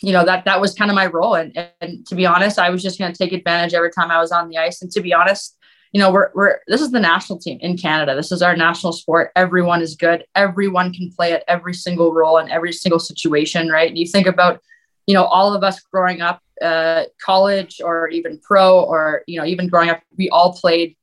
you 0.02 0.14
know, 0.14 0.26
that 0.26 0.46
that 0.46 0.62
was 0.62 0.74
kind 0.74 0.90
of 0.90 0.96
my 0.96 1.08
role. 1.08 1.36
And, 1.36 1.72
and 1.82 2.06
to 2.08 2.16
be 2.16 2.26
honest, 2.26 2.58
I 2.58 2.70
was 2.70 2.82
just 2.82 3.00
going 3.00 3.12
to 3.12 3.18
take 3.18 3.34
advantage 3.34 3.74
every 3.74 3.92
time 3.92 4.12
I 4.12 4.20
was 4.20 4.32
on 4.32 4.50
the 4.50 4.58
ice. 4.58 4.82
And 4.82 4.92
to 4.92 5.02
be 5.02 5.14
honest, 5.14 5.58
you 5.92 6.00
know, 6.00 6.12
we're, 6.12 6.30
we're, 6.36 6.60
this 6.68 6.82
is 6.82 6.92
the 6.92 7.00
national 7.00 7.40
team 7.40 7.58
in 7.62 7.78
Canada. 7.78 8.16
This 8.16 8.32
is 8.32 8.42
our 8.42 8.56
national 8.56 8.94
sport. 8.94 9.32
Everyone 9.36 9.82
is 9.82 9.96
good. 9.96 10.24
Everyone 10.36 10.94
can 10.94 11.12
play 11.12 11.34
at 11.34 11.44
every 11.48 11.74
single 11.74 12.14
role 12.14 12.38
in 12.38 12.52
every 12.52 12.74
single 12.74 13.00
situation, 13.00 13.70
right? 13.70 13.90
And 13.90 13.98
you 13.98 14.06
think 14.06 14.28
about, 14.28 14.62
you 15.08 15.14
know, 15.16 15.26
all 15.26 15.54
of 15.54 15.64
us 15.64 15.80
growing 15.80 16.22
up, 16.22 16.42
uh, 16.62 17.06
college 17.20 17.82
or 17.84 18.10
even 18.10 18.40
pro, 18.40 18.82
or, 18.82 19.24
you 19.26 19.40
know, 19.40 19.46
even 19.46 19.68
growing 19.68 19.90
up, 19.90 20.02
we 20.18 20.30
all 20.30 20.54
played, 20.54 20.96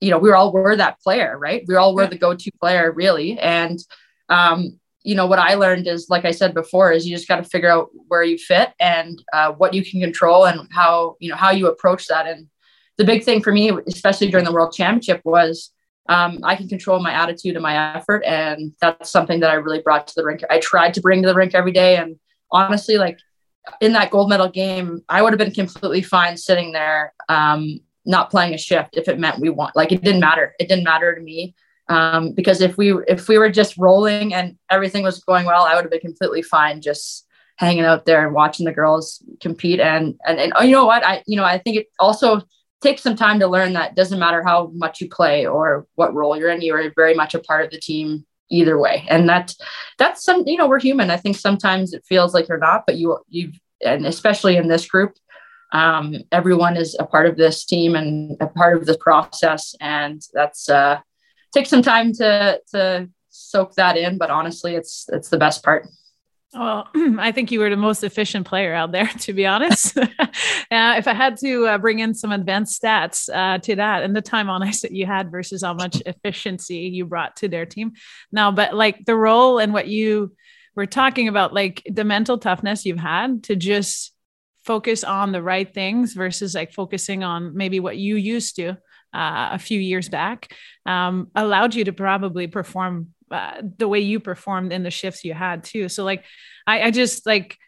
you 0.00 0.10
know, 0.10 0.18
we 0.18 0.32
all 0.32 0.52
were 0.52 0.74
that 0.74 1.00
player, 1.00 1.38
right? 1.38 1.62
We 1.68 1.76
all 1.76 1.94
were 1.94 2.06
the 2.06 2.18
go-to 2.18 2.50
player, 2.60 2.90
really. 2.90 3.38
And 3.38 3.78
um, 4.28 4.80
you 5.04 5.14
know, 5.14 5.26
what 5.26 5.38
I 5.38 5.54
learned 5.54 5.86
is, 5.86 6.08
like 6.08 6.24
I 6.24 6.30
said 6.30 6.54
before, 6.54 6.90
is 6.90 7.06
you 7.06 7.14
just 7.14 7.28
got 7.28 7.36
to 7.36 7.44
figure 7.44 7.70
out 7.70 7.90
where 8.08 8.22
you 8.22 8.38
fit 8.38 8.72
and 8.80 9.22
uh, 9.32 9.52
what 9.52 9.74
you 9.74 9.84
can 9.84 10.00
control 10.00 10.46
and 10.46 10.66
how 10.72 11.16
you 11.20 11.28
know 11.28 11.36
how 11.36 11.50
you 11.50 11.66
approach 11.68 12.06
that. 12.08 12.26
And 12.26 12.48
the 12.98 13.04
big 13.04 13.24
thing 13.24 13.42
for 13.42 13.52
me, 13.52 13.70
especially 13.86 14.30
during 14.30 14.44
the 14.44 14.52
World 14.52 14.72
Championship, 14.72 15.20
was 15.24 15.70
um, 16.08 16.40
I 16.42 16.56
can 16.56 16.68
control 16.68 17.00
my 17.00 17.12
attitude 17.12 17.56
and 17.56 17.62
my 17.62 17.96
effort, 17.96 18.22
and 18.24 18.72
that's 18.80 19.10
something 19.10 19.40
that 19.40 19.50
I 19.50 19.54
really 19.54 19.80
brought 19.80 20.06
to 20.08 20.14
the 20.16 20.24
rink. 20.24 20.42
I 20.50 20.58
tried 20.60 20.94
to 20.94 21.00
bring 21.00 21.22
to 21.22 21.28
the 21.28 21.34
rink 21.34 21.54
every 21.54 21.72
day, 21.72 21.96
and 21.96 22.16
honestly, 22.50 22.98
like 22.98 23.18
in 23.80 23.92
that 23.94 24.10
gold 24.10 24.28
medal 24.28 24.48
game, 24.48 25.00
I 25.08 25.22
would 25.22 25.32
have 25.32 25.38
been 25.38 25.52
completely 25.52 26.02
fine 26.02 26.36
sitting 26.36 26.72
there, 26.72 27.14
um, 27.28 27.80
not 28.04 28.30
playing 28.30 28.54
a 28.54 28.58
shift 28.58 28.96
if 28.96 29.08
it 29.08 29.18
meant 29.18 29.40
we 29.40 29.48
won. 29.48 29.72
Like 29.74 29.92
it 29.92 30.02
didn't 30.02 30.20
matter. 30.20 30.54
It 30.58 30.68
didn't 30.68 30.84
matter 30.84 31.14
to 31.14 31.20
me 31.20 31.54
um, 31.88 32.32
because 32.32 32.60
if 32.60 32.76
we 32.76 32.94
if 33.08 33.28
we 33.28 33.38
were 33.38 33.50
just 33.50 33.76
rolling 33.76 34.34
and 34.34 34.56
everything 34.70 35.04
was 35.04 35.22
going 35.24 35.46
well, 35.46 35.64
I 35.64 35.74
would 35.74 35.84
have 35.84 35.90
been 35.90 36.00
completely 36.00 36.42
fine 36.42 36.80
just 36.80 37.26
hanging 37.56 37.84
out 37.84 38.04
there 38.04 38.26
and 38.26 38.34
watching 38.34 38.66
the 38.66 38.72
girls 38.72 39.22
compete. 39.40 39.80
And 39.80 40.14
and 40.26 40.38
and 40.38 40.52
you 40.62 40.72
know 40.72 40.86
what 40.86 41.04
I 41.04 41.22
you 41.26 41.36
know 41.36 41.44
I 41.44 41.58
think 41.58 41.76
it 41.76 41.86
also 41.98 42.42
takes 42.84 43.02
some 43.02 43.16
time 43.16 43.40
to 43.40 43.48
learn 43.48 43.72
that 43.72 43.96
doesn't 43.96 44.20
matter 44.20 44.44
how 44.44 44.70
much 44.74 45.00
you 45.00 45.08
play 45.08 45.46
or 45.46 45.86
what 45.96 46.14
role 46.14 46.36
you're 46.36 46.50
in, 46.50 46.60
you 46.60 46.74
are 46.74 46.92
very 46.94 47.14
much 47.14 47.34
a 47.34 47.40
part 47.40 47.64
of 47.64 47.70
the 47.72 47.80
team 47.80 48.24
either 48.50 48.78
way. 48.78 49.04
And 49.08 49.28
that 49.28 49.54
that's 49.98 50.24
some 50.24 50.44
you 50.46 50.56
know 50.56 50.68
we're 50.68 50.78
human. 50.78 51.10
I 51.10 51.16
think 51.16 51.36
sometimes 51.36 51.92
it 51.92 52.04
feels 52.06 52.34
like 52.34 52.48
you're 52.48 52.58
not, 52.58 52.84
but 52.86 52.96
you 52.96 53.18
you 53.28 53.52
and 53.84 54.06
especially 54.06 54.56
in 54.56 54.68
this 54.68 54.86
group. 54.86 55.14
Um, 55.72 56.14
everyone 56.30 56.76
is 56.76 56.94
a 57.00 57.04
part 57.04 57.26
of 57.26 57.36
this 57.36 57.64
team 57.64 57.96
and 57.96 58.36
a 58.40 58.46
part 58.46 58.76
of 58.76 58.86
the 58.86 58.96
process, 58.98 59.74
and 59.80 60.22
that's 60.32 60.68
uh, 60.68 61.00
take 61.52 61.66
some 61.66 61.82
time 61.82 62.12
to 62.14 62.60
to 62.72 63.08
soak 63.30 63.74
that 63.74 63.96
in. 63.96 64.18
But 64.18 64.30
honestly, 64.30 64.76
it's 64.76 65.06
it's 65.08 65.30
the 65.30 65.38
best 65.38 65.64
part. 65.64 65.88
Well, 66.54 66.88
I 67.18 67.32
think 67.32 67.50
you 67.50 67.60
were 67.60 67.70
the 67.70 67.76
most 67.76 68.04
efficient 68.04 68.46
player 68.46 68.72
out 68.72 68.92
there, 68.92 69.06
to 69.20 69.32
be 69.32 69.46
honest. 69.46 69.98
uh, 69.98 70.06
if 70.70 71.08
I 71.08 71.14
had 71.14 71.36
to 71.38 71.66
uh, 71.66 71.78
bring 71.78 71.98
in 71.98 72.14
some 72.14 72.32
advanced 72.32 72.80
stats 72.80 73.28
uh, 73.32 73.58
to 73.58 73.76
that 73.76 74.02
and 74.02 74.14
the 74.14 74.22
time 74.22 74.48
on 74.48 74.62
ice 74.62 74.82
that 74.82 74.92
you 74.92 75.06
had 75.06 75.30
versus 75.30 75.62
how 75.62 75.74
much 75.74 76.00
efficiency 76.06 76.90
you 76.92 77.04
brought 77.04 77.36
to 77.36 77.48
their 77.48 77.66
team. 77.66 77.92
Now, 78.32 78.50
but 78.52 78.74
like 78.74 79.04
the 79.04 79.16
role 79.16 79.58
and 79.58 79.72
what 79.72 79.88
you 79.88 80.34
were 80.76 80.86
talking 80.86 81.28
about, 81.28 81.52
like 81.52 81.82
the 81.90 82.04
mental 82.04 82.38
toughness 82.38 82.84
you've 82.84 82.98
had 82.98 83.44
to 83.44 83.56
just 83.56 84.12
focus 84.64 85.04
on 85.04 85.32
the 85.32 85.42
right 85.42 85.72
things 85.72 86.14
versus 86.14 86.54
like 86.54 86.72
focusing 86.72 87.22
on 87.22 87.54
maybe 87.54 87.80
what 87.80 87.98
you 87.98 88.16
used 88.16 88.56
to 88.56 88.70
uh, 89.14 89.50
a 89.52 89.58
few 89.58 89.78
years 89.78 90.08
back 90.08 90.52
um, 90.86 91.30
allowed 91.34 91.74
you 91.74 91.84
to 91.84 91.92
probably 91.92 92.46
perform 92.46 93.13
uh, 93.30 93.62
the 93.78 93.88
way 93.88 94.00
you 94.00 94.20
performed 94.20 94.72
in 94.72 94.82
the 94.82 94.90
shifts 94.90 95.24
you 95.24 95.34
had 95.34 95.64
too. 95.64 95.88
So 95.88 96.04
like, 96.04 96.24
I, 96.66 96.82
I 96.82 96.90
just 96.90 97.26
like 97.26 97.58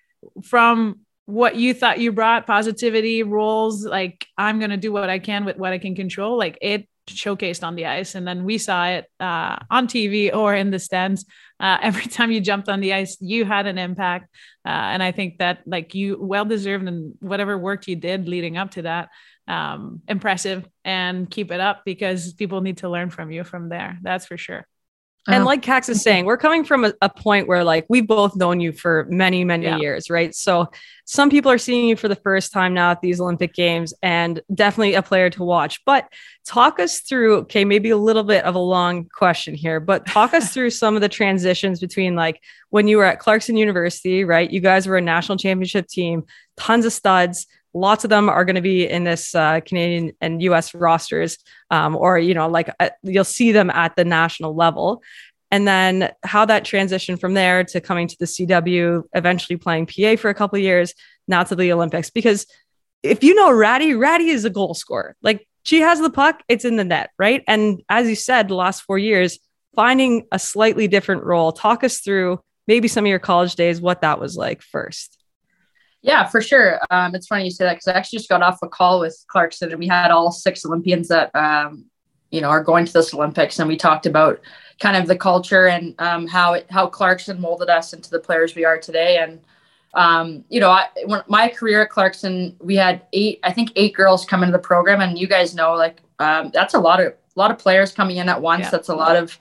from 0.45 1.01
what 1.27 1.57
you 1.57 1.75
thought 1.75 1.99
you 1.99 2.13
brought 2.13 2.47
positivity 2.47 3.23
roles, 3.23 3.85
like 3.85 4.27
I'm 4.39 4.59
going 4.59 4.71
to 4.71 4.77
do 4.77 4.93
what 4.93 5.11
I 5.11 5.19
can 5.19 5.45
with 5.45 5.57
what 5.57 5.73
I 5.73 5.79
can 5.79 5.95
control. 5.95 6.39
Like 6.39 6.59
it 6.63 6.89
showcased 7.09 7.65
on 7.65 7.75
the 7.75 7.87
ice. 7.87 8.15
And 8.15 8.27
then 8.27 8.45
we 8.45 8.59
saw 8.59 8.87
it 8.87 9.07
uh, 9.21 9.57
on 9.71 9.87
TV 9.87 10.35
or 10.35 10.55
in 10.55 10.71
the 10.71 10.79
stands. 10.79 11.25
Uh, 11.59 11.79
every 11.83 12.07
time 12.07 12.31
you 12.31 12.41
jumped 12.41 12.69
on 12.69 12.81
the 12.81 12.95
ice, 12.95 13.17
you 13.21 13.45
had 13.45 13.67
an 13.67 13.79
impact. 13.79 14.31
Uh, 14.65 14.71
and 14.71 15.03
I 15.03 15.13
think 15.13 15.39
that 15.39 15.61
like 15.67 15.95
you 15.95 16.17
well 16.21 16.45
deserved 16.45 16.87
and 16.87 17.15
whatever 17.21 17.57
work 17.59 17.87
you 17.87 17.97
did 17.97 18.29
leading 18.29 18.57
up 18.57 18.73
to 18.73 18.83
that, 18.83 19.09
um, 19.49 20.03
impressive 20.09 20.67
and 20.85 21.31
keep 21.31 21.53
it 21.53 21.61
up 21.61 21.83
because 21.85 22.33
people 22.33 22.61
need 22.61 22.79
to 22.79 22.89
learn 22.89 23.11
from 23.11 23.31
you 23.31 23.45
from 23.45 23.69
there. 23.69 23.99
That's 24.03 24.27
for 24.27 24.37
sure. 24.37 24.67
And 25.29 25.43
oh. 25.43 25.47
like 25.47 25.63
Kax 25.63 25.89
is 25.89 26.03
saying, 26.03 26.25
we're 26.25 26.37
coming 26.37 26.65
from 26.65 26.85
a, 26.85 26.93
a, 27.03 27.09
point 27.09 27.49
where 27.49 27.65
like 27.65 27.87
we've 27.89 28.07
both 28.07 28.37
known 28.37 28.61
you 28.61 28.73
for 28.73 29.07
many, 29.09 29.45
many 29.45 29.65
yeah. 29.65 29.79
years, 29.79 30.09
right? 30.09 30.35
So 30.35 30.71
some 31.05 31.31
people 31.31 31.51
are 31.51 31.59
seeing 31.59 31.89
you 31.89 31.97
for 31.97 32.09
the 32.09 32.17
first 32.17 32.53
time 32.53 32.75
now 32.75 32.93
at 32.93 33.01
these 33.01 33.21
Olympic 33.21 33.55
Games 33.55 33.93
and 34.03 34.41
definitely 34.55 34.95
a 34.95 35.03
player 35.03 35.31
to 35.31 35.43
watch. 35.43 35.85
But 35.85 36.09
talk 36.45 36.79
us 36.79 37.01
through, 37.01 37.37
okay, 37.39 37.65
maybe 37.65 37.91
a 37.91 37.97
little 37.97 38.23
bit 38.23 38.45
of 38.45 38.55
a 38.55 38.61
long 38.61 39.09
question 39.09 39.55
here, 39.55 39.81
but 39.81 40.07
talk 40.07 40.33
us 40.35 40.53
through 40.55 40.71
some 40.71 40.95
of 40.95 41.01
the 41.01 41.09
transitions 41.09 41.81
between 41.81 42.15
like 42.15 42.41
when 42.71 42.87
you 42.87 42.99
were 42.99 43.05
at 43.05 43.19
Clarkson 43.19 43.57
University, 43.57 44.25
right? 44.25 44.51
You 44.51 44.61
guys 44.61 44.87
were 44.87 44.97
a 44.97 45.03
national 45.03 45.39
championship 45.39 45.89
team, 45.89 46.25
tons 46.57 46.85
of 46.85 46.93
studs 46.93 47.47
lots 47.77 48.05
of 48.05 48.11
them 48.11 48.29
are 48.29 48.45
going 48.45 48.57
to 48.57 48.63
be 48.63 48.89
in 48.89 49.05
this 49.05 49.35
uh, 49.35 49.61
Canadian 49.61 50.13
and 50.21 50.43
US 50.43 50.75
rosters, 50.75 51.39
um, 51.71 51.95
or, 51.97 52.19
you 52.19 52.35
know, 52.35 52.49
like 52.49 52.71
uh, 52.81 52.91
you'll 53.03 53.25
see 53.25 53.53
them 53.53 53.71
at 53.71 53.97
the 53.97 54.05
national 54.05 54.55
level. 54.55 55.03
And 55.51 55.69
then 55.69 56.13
how 56.25 56.45
that 56.47 56.65
transition 56.65 57.17
from 57.17 57.35
there 57.35 57.63
to 57.65 57.81
coming 57.81 58.09
to 58.09 58.17
the 58.19 58.25
CW, 58.25 59.05
eventually 59.15 59.57
playing 59.57 59.87
PA 59.87 60.17
for 60.17 60.29
a 60.29 60.35
couple 60.35 60.59
years, 60.59 60.93
now 61.29 61.45
to 61.45 61.55
the 61.55 61.73
Olympics. 61.73 62.11
Because 62.11 62.47
if 63.03 63.23
you 63.23 63.35
know 63.35 63.53
Ratty, 63.53 63.95
Ratty 63.95 64.31
is 64.31 64.45
a 64.45 64.51
goal 64.51 64.75
scorer. 64.75 65.15
Like 65.23 65.47
she 65.65 65.81
has 65.81 66.01
the 66.01 66.11
puck, 66.11 66.43
it's 66.49 66.65
in 66.65 66.77
the 66.77 66.85
net, 66.85 67.11
right? 67.19 67.45
And 67.47 67.83
as 67.89 68.09
you 68.09 68.17
said, 68.17 68.49
the 68.49 68.55
last 68.55 68.83
four 68.83 68.99
years, 68.99 69.39
finding 69.75 70.27
a 70.33 70.39
slightly 70.39 70.89
different 70.89 71.25
role. 71.25 71.53
Talk 71.53 71.85
us 71.85 72.01
through 72.01 72.41
maybe 72.67 72.89
some 72.89 73.05
of 73.05 73.09
your 73.09 73.19
college 73.19 73.55
days, 73.55 73.81
what 73.81 74.01
that 74.01 74.19
was 74.19 74.37
like 74.37 74.63
first. 74.63 75.17
Yeah, 76.07 76.25
for 76.29 76.41
sure. 76.41 76.79
Um, 76.91 77.17
it's 77.17 77.27
funny 77.27 77.45
you 77.45 77.51
say 77.51 77.65
that 77.65 77.75
because 77.75 77.89
I 77.89 77.95
actually 77.95 78.19
just 78.21 78.29
got 78.29 78.41
off 78.41 78.61
a 78.63 78.69
call 78.69 79.01
with 79.01 79.25
Clarkson 79.27 79.73
and 79.73 79.81
we 79.81 79.89
had 79.89 80.13
all 80.13 80.31
six 80.31 80.65
Olympians 80.65 81.09
that, 81.09 81.35
um, 81.35 81.85
you 82.31 82.41
know, 82.41 82.49
are 82.49 82.63
going 82.63 82.85
to 82.87 82.93
this 82.93 83.13
Olympics. 83.13 83.59
And 83.59 83.69
we 83.69 83.77
talked 83.77 84.07
about 84.07 84.41
kind 84.79 84.97
of 84.97 85.09
the 85.09 85.17
culture 85.17 85.67
and 85.67 86.01
um, 86.01 86.29
how 86.29 86.53
it, 86.53 86.67
how 86.71 86.87
Clarkson 86.87 87.41
molded 87.41 87.69
us 87.69 87.93
into 87.93 88.09
the 88.09 88.21
players 88.21 88.55
we 88.55 88.65
are 88.65 88.79
today. 88.79 89.19
And, 89.19 89.41
um, 89.95 90.45
you 90.49 90.61
know, 90.61 90.71
I, 90.71 90.87
when 91.07 91.23
my 91.27 91.49
career 91.49 91.83
at 91.83 91.91
Clarkson, 91.91 92.57
we 92.61 92.77
had 92.77 93.03
eight, 93.13 93.41
I 93.43 93.53
think 93.53 93.73
eight 93.75 93.95
girls 93.95 94.25
come 94.25 94.45
into 94.45 94.53
the 94.53 94.61
program 94.61 95.01
and 95.01 95.19
you 95.19 95.27
guys 95.27 95.57
know, 95.57 95.75
like, 95.75 96.03
um, 96.21 96.53
that's 96.55 96.75
a 96.75 96.79
lot 96.79 97.01
of, 97.01 97.09
a 97.09 97.39
lot 97.39 97.51
of 97.51 97.59
players 97.59 97.91
coming 97.91 98.19
in 98.19 98.29
at 98.29 98.41
once. 98.41 98.63
Yeah. 98.63 98.71
That's 98.71 98.91
a 98.91 98.95
lot 98.95 99.17
of, 99.17 99.37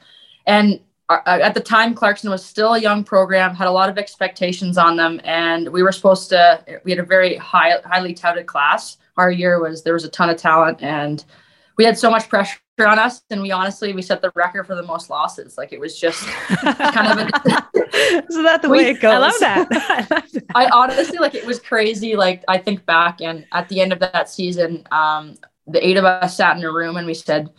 and 0.47 0.79
uh, 1.09 1.19
at 1.25 1.53
the 1.53 1.59
time 1.59 1.93
clarkson 1.93 2.29
was 2.29 2.43
still 2.43 2.73
a 2.73 2.79
young 2.79 3.03
program 3.03 3.53
had 3.53 3.67
a 3.67 3.71
lot 3.71 3.89
of 3.89 3.97
expectations 3.97 4.77
on 4.77 4.95
them 4.95 5.21
and 5.23 5.69
we 5.69 5.83
were 5.83 5.91
supposed 5.91 6.29
to 6.29 6.63
we 6.83 6.91
had 6.91 6.99
a 6.99 7.05
very 7.05 7.35
high 7.35 7.79
highly 7.85 8.13
touted 8.13 8.45
class. 8.45 8.97
Our 9.17 9.31
year 9.31 9.61
was 9.61 9.83
there 9.83 9.93
was 9.93 10.03
a 10.03 10.09
ton 10.09 10.29
of 10.29 10.37
talent 10.37 10.81
and 10.81 11.23
we 11.77 11.85
had 11.85 11.97
so 11.97 12.09
much 12.09 12.29
pressure 12.29 12.59
on 12.79 12.99
us 12.99 13.21
and 13.29 13.41
we 13.41 13.51
honestly 13.51 13.93
we 13.93 14.01
set 14.01 14.21
the 14.21 14.31
record 14.35 14.65
for 14.65 14.75
the 14.75 14.83
most 14.83 15.09
losses. 15.09 15.57
Like 15.57 15.73
it 15.73 15.79
was 15.79 15.99
just 15.99 16.23
kind 16.23 17.19
of 17.19 17.27
a, 17.27 18.23
so 18.29 18.43
that 18.43 18.61
the 18.61 18.69
we, 18.69 18.77
way 18.77 18.89
it 18.91 19.01
goes? 19.01 19.13
I 19.13 19.17
love, 19.17 19.39
that. 19.39 19.67
I 19.71 20.15
love 20.15 20.31
that. 20.31 20.43
I 20.55 20.69
honestly 20.69 21.17
like 21.17 21.35
it 21.35 21.45
was 21.45 21.59
crazy 21.59 22.15
like 22.15 22.43
i 22.47 22.57
think 22.57 22.85
back 22.85 23.21
and 23.21 23.45
at 23.51 23.69
the 23.69 23.79
end 23.81 23.93
of 23.93 23.99
that 23.99 24.29
season 24.29 24.85
um 24.91 25.37
the 25.67 25.85
eight 25.85 25.97
of 25.97 26.05
us 26.05 26.37
sat 26.37 26.57
in 26.57 26.63
a 26.63 26.71
room 26.71 26.97
and 26.97 27.07
we 27.07 27.13
said 27.13 27.49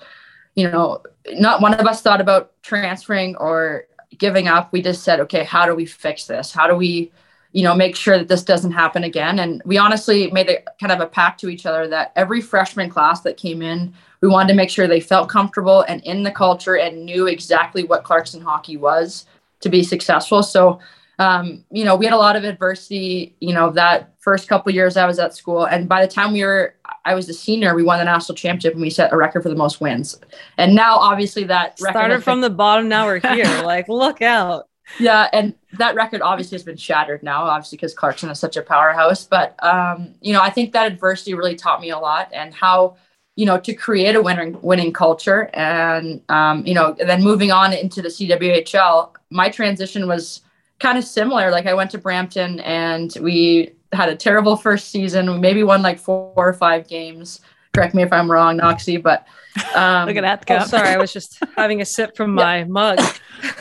you 0.56 0.68
know, 0.70 1.02
not 1.32 1.60
one 1.60 1.74
of 1.74 1.86
us 1.86 2.02
thought 2.02 2.20
about 2.20 2.50
transferring 2.62 3.36
or 3.36 3.84
giving 4.18 4.48
up. 4.48 4.72
We 4.72 4.82
just 4.82 5.04
said, 5.04 5.20
okay, 5.20 5.44
how 5.44 5.66
do 5.66 5.74
we 5.74 5.86
fix 5.86 6.26
this? 6.26 6.52
How 6.52 6.66
do 6.66 6.74
we, 6.74 7.12
you 7.52 7.62
know, 7.62 7.74
make 7.74 7.94
sure 7.94 8.18
that 8.18 8.28
this 8.28 8.42
doesn't 8.42 8.72
happen 8.72 9.04
again? 9.04 9.38
And 9.38 9.62
we 9.64 9.76
honestly 9.76 10.30
made 10.30 10.48
a 10.48 10.62
kind 10.80 10.92
of 10.92 11.00
a 11.00 11.06
pact 11.06 11.38
to 11.40 11.48
each 11.48 11.66
other 11.66 11.86
that 11.88 12.12
every 12.16 12.40
freshman 12.40 12.88
class 12.88 13.20
that 13.20 13.36
came 13.36 13.60
in, 13.60 13.94
we 14.22 14.28
wanted 14.28 14.48
to 14.48 14.56
make 14.56 14.70
sure 14.70 14.88
they 14.88 15.00
felt 15.00 15.28
comfortable 15.28 15.82
and 15.82 16.02
in 16.04 16.22
the 16.22 16.30
culture 16.30 16.78
and 16.78 17.04
knew 17.04 17.26
exactly 17.26 17.84
what 17.84 18.04
Clarkson 18.04 18.40
hockey 18.40 18.78
was 18.78 19.26
to 19.60 19.68
be 19.68 19.82
successful. 19.82 20.42
So 20.42 20.80
um, 21.18 21.64
you 21.70 21.84
know, 21.84 21.96
we 21.96 22.04
had 22.04 22.14
a 22.14 22.18
lot 22.18 22.36
of 22.36 22.44
adversity, 22.44 23.34
you 23.40 23.54
know, 23.54 23.70
that 23.70 24.15
first 24.26 24.48
couple 24.48 24.72
years 24.72 24.96
I 24.96 25.06
was 25.06 25.20
at 25.20 25.36
school. 25.36 25.66
And 25.66 25.88
by 25.88 26.04
the 26.04 26.12
time 26.12 26.32
we 26.32 26.42
were, 26.42 26.74
I 27.04 27.14
was 27.14 27.28
a 27.28 27.32
senior, 27.32 27.76
we 27.76 27.84
won 27.84 28.00
the 28.00 28.04
national 28.04 28.34
championship 28.34 28.72
and 28.72 28.82
we 28.82 28.90
set 28.90 29.12
a 29.12 29.16
record 29.16 29.44
for 29.44 29.48
the 29.48 29.54
most 29.54 29.80
wins. 29.80 30.18
And 30.58 30.74
now, 30.74 30.96
obviously, 30.96 31.44
that 31.44 31.78
started 31.78 32.24
from 32.24 32.40
the 32.40 32.50
bottom. 32.50 32.88
Now 32.88 33.06
we're 33.06 33.20
here. 33.20 33.44
like, 33.62 33.88
look 33.88 34.22
out. 34.22 34.68
Yeah. 34.98 35.28
And 35.32 35.54
that 35.74 35.94
record 35.94 36.22
obviously 36.22 36.56
has 36.56 36.64
been 36.64 36.76
shattered 36.76 37.22
now, 37.22 37.44
obviously, 37.44 37.76
because 37.76 37.94
Clarkson 37.94 38.28
is 38.28 38.40
such 38.40 38.56
a 38.56 38.62
powerhouse. 38.62 39.24
But, 39.24 39.54
um, 39.64 40.16
you 40.20 40.32
know, 40.32 40.42
I 40.42 40.50
think 40.50 40.72
that 40.72 40.90
adversity 40.90 41.34
really 41.34 41.54
taught 41.54 41.80
me 41.80 41.90
a 41.90 41.98
lot 41.98 42.28
and 42.32 42.52
how, 42.52 42.96
you 43.36 43.46
know, 43.46 43.60
to 43.60 43.74
create 43.74 44.16
a 44.16 44.22
winning 44.22 44.60
winning 44.60 44.92
culture. 44.92 45.50
And, 45.54 46.20
um, 46.28 46.66
you 46.66 46.74
know, 46.74 46.96
and 46.98 47.08
then 47.08 47.22
moving 47.22 47.52
on 47.52 47.72
into 47.72 48.02
the 48.02 48.08
CWHL, 48.08 49.12
my 49.30 49.50
transition 49.50 50.08
was, 50.08 50.40
kind 50.78 50.98
of 50.98 51.04
similar. 51.04 51.50
Like 51.50 51.66
I 51.66 51.72
went 51.74 51.90
to 51.92 51.98
Brampton 51.98 52.60
and 52.60 53.10
we 53.22 53.72
had 53.92 54.08
a 54.08 54.16
terrible 54.16 54.56
first 54.56 54.88
season. 54.90 55.30
We 55.30 55.38
maybe 55.38 55.62
won 55.62 55.82
like 55.82 55.98
four 55.98 56.32
or 56.36 56.52
five 56.52 56.88
games. 56.88 57.40
correct 57.74 57.94
me 57.94 58.02
if 58.02 58.12
I'm 58.12 58.30
wrong, 58.30 58.56
Knoxy, 58.56 58.96
but 58.96 59.26
um, 59.74 60.06
Look 60.06 60.16
at 60.16 60.22
that 60.22 60.44
Oh, 60.50 60.58
cup. 60.58 60.68
sorry, 60.68 60.88
I 60.88 60.96
was 60.98 61.12
just 61.12 61.38
having 61.56 61.80
a 61.80 61.84
sip 61.84 62.16
from 62.16 62.32
my 62.34 62.64
mug. 62.64 62.98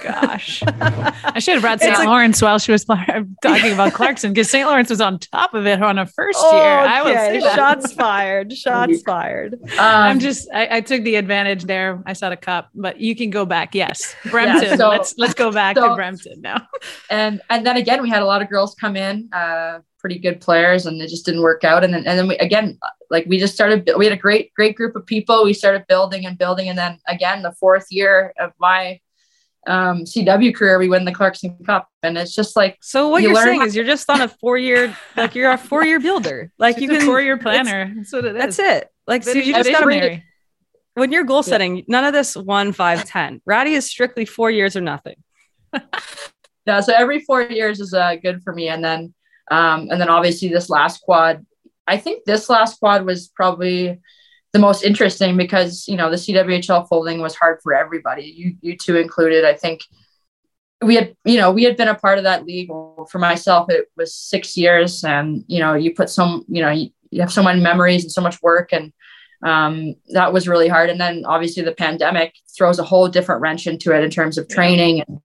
Gosh, 0.03 0.61
I 0.65 1.39
should 1.39 1.55
have 1.55 1.61
brought 1.61 1.79
St. 1.81 1.93
like- 1.97 2.07
Lawrence 2.07 2.41
while 2.41 2.59
she 2.59 2.71
was 2.71 2.85
talking 2.85 3.73
about 3.73 3.93
Clarkson 3.93 4.31
because 4.33 4.49
St. 4.49 4.67
Lawrence 4.67 4.89
was 4.89 5.01
on 5.01 5.19
top 5.19 5.53
of 5.53 5.65
it 5.67 5.81
on 5.81 5.97
her 5.97 6.05
first 6.05 6.39
year. 6.39 6.51
I 6.51 7.01
will 7.01 7.13
say 7.13 7.27
Okay, 7.37 7.39
that. 7.41 7.55
shots 7.55 7.91
fired. 7.93 8.53
Shots 8.53 9.01
fired. 9.05 9.55
Um, 9.73 9.79
I'm 9.79 10.19
just 10.19 10.47
I, 10.53 10.77
I 10.77 10.81
took 10.81 11.03
the 11.03 11.15
advantage 11.15 11.63
there. 11.63 12.01
I 12.05 12.13
saw 12.13 12.29
the 12.29 12.37
cup, 12.37 12.69
but 12.73 12.99
you 12.99 13.15
can 13.15 13.29
go 13.29 13.45
back. 13.45 13.75
Yes, 13.75 14.15
Brampton. 14.31 14.77
so- 14.77 14.89
let's 14.89 15.15
let's 15.17 15.33
go 15.33 15.51
back 15.51 15.75
to 15.75 15.81
so- 15.81 15.95
Brampton 15.95 16.41
now. 16.41 16.67
and 17.09 17.41
and 17.49 17.65
then 17.65 17.75
again 17.77 18.01
we 18.01 18.09
had 18.09 18.21
a 18.21 18.25
lot 18.25 18.41
of 18.41 18.49
girls 18.49 18.75
come 18.75 18.95
in 18.95 19.29
uh 19.33 19.79
pretty 20.05 20.19
good 20.19 20.39
players 20.39 20.85
and 20.85 21.01
it 21.01 21.07
just 21.09 21.25
didn't 21.25 21.41
work 21.41 21.63
out 21.63 21.83
and 21.83 21.91
then 21.91 22.05
and 22.05 22.19
then 22.19 22.27
we 22.27 22.37
again 22.37 22.77
like 23.09 23.25
we 23.25 23.39
just 23.39 23.55
started 23.55 23.89
we 23.97 24.05
had 24.05 24.13
a 24.13 24.21
great 24.27 24.53
great 24.53 24.75
group 24.75 24.95
of 24.95 25.03
people 25.03 25.43
we 25.43 25.51
started 25.51 25.83
building 25.87 26.27
and 26.27 26.37
building 26.37 26.69
and 26.69 26.77
then 26.77 26.99
again 27.07 27.41
the 27.41 27.51
fourth 27.53 27.87
year 27.89 28.31
of 28.39 28.51
my 28.59 28.99
um 29.65 30.03
cw 30.03 30.53
career 30.53 30.77
we 30.77 30.87
win 30.87 31.05
the 31.05 31.11
clarkson 31.11 31.57
cup 31.65 31.89
and 32.03 32.19
it's 32.19 32.35
just 32.35 32.55
like 32.55 32.77
So 32.81 33.09
what 33.09 33.23
You 33.23 33.29
you 33.29 33.33
are 33.33 33.37
learn 33.39 33.45
saying 33.47 33.59
how- 33.61 33.65
is 33.65 33.75
you're 33.75 33.83
just 33.95 34.07
on 34.11 34.21
a 34.21 34.27
four 34.27 34.59
year, 34.59 34.95
like 35.17 35.33
you're 35.33 35.49
a 35.51 35.57
four 35.57 35.83
year 35.83 35.99
builder. 35.99 36.51
Like 36.59 36.77
you 36.77 36.87
She's 36.87 36.97
a 36.97 36.99
can 36.99 37.07
four-year 37.07 37.37
planner. 37.39 37.91
That's 37.95 38.13
what 38.13 38.25
it 38.25 38.35
is. 38.35 38.41
That's 38.41 38.59
it. 38.59 38.89
Like 39.07 39.23
so 39.23 39.31
you 39.31 39.55
just 39.55 39.71
gotta 39.71 39.87
visionary. 39.87 40.23
when 40.93 41.11
you're 41.11 41.23
goal 41.23 41.41
setting, 41.41 41.83
none 41.87 42.05
of 42.05 42.13
this 42.13 42.37
one, 42.37 42.73
five, 42.73 43.05
ten. 43.05 43.41
Ratty 43.43 43.73
is 43.73 43.87
strictly 43.87 44.25
four 44.25 44.51
years 44.51 44.75
or 44.75 44.81
nothing. 44.81 45.15
yeah 46.67 46.79
so 46.79 46.93
every 46.95 47.19
four 47.21 47.41
years 47.41 47.79
is 47.79 47.91
uh, 47.93 48.15
good 48.21 48.43
for 48.43 48.53
me 48.53 48.67
and 48.69 48.83
then 48.83 49.13
um 49.51 49.87
and 49.89 49.99
then 50.01 50.09
obviously 50.09 50.47
this 50.47 50.69
last 50.69 51.01
quad 51.01 51.45
i 51.87 51.97
think 51.97 52.23
this 52.25 52.49
last 52.49 52.79
quad 52.79 53.05
was 53.05 53.27
probably 53.29 53.99
the 54.55 54.59
most 54.59 54.83
interesting 54.83 55.35
because 55.35 55.85
you 55.85 55.97
know 55.97 56.09
the 56.09 56.15
cwhl 56.15 56.87
folding 56.87 57.19
was 57.19 57.35
hard 57.35 57.59
for 57.61 57.73
everybody 57.73 58.23
you 58.23 58.55
you 58.61 58.77
two 58.77 58.95
included. 58.95 59.43
I 59.43 59.53
think 59.53 59.81
we 60.81 60.95
had 60.95 61.13
you 61.25 61.37
know 61.37 61.51
we 61.51 61.63
had 61.63 61.75
been 61.75 61.89
a 61.89 61.95
part 61.95 62.17
of 62.17 62.23
that 62.23 62.45
league. 62.45 62.69
For 63.11 63.19
myself 63.19 63.69
it 63.69 63.87
was 63.97 64.15
six 64.15 64.55
years 64.55 65.03
and 65.03 65.43
you 65.47 65.59
know 65.59 65.73
you 65.73 65.93
put 65.93 66.09
some 66.09 66.45
you 66.47 66.61
know 66.61 66.71
you, 66.71 66.89
you 67.11 67.19
have 67.19 67.33
so 67.33 67.43
many 67.43 67.59
memories 67.59 68.03
and 68.03 68.11
so 68.11 68.21
much 68.21 68.41
work 68.41 68.71
and 68.71 68.93
um, 69.43 69.95
that 70.13 70.31
was 70.31 70.47
really 70.47 70.69
hard. 70.69 70.89
And 70.89 70.99
then 70.99 71.23
obviously 71.25 71.61
the 71.61 71.73
pandemic 71.73 72.33
throws 72.57 72.79
a 72.79 72.83
whole 72.83 73.09
different 73.09 73.41
wrench 73.41 73.67
into 73.67 73.93
it 73.93 74.03
in 74.03 74.09
terms 74.09 74.37
of 74.37 74.47
training 74.47 75.01
and 75.01 75.19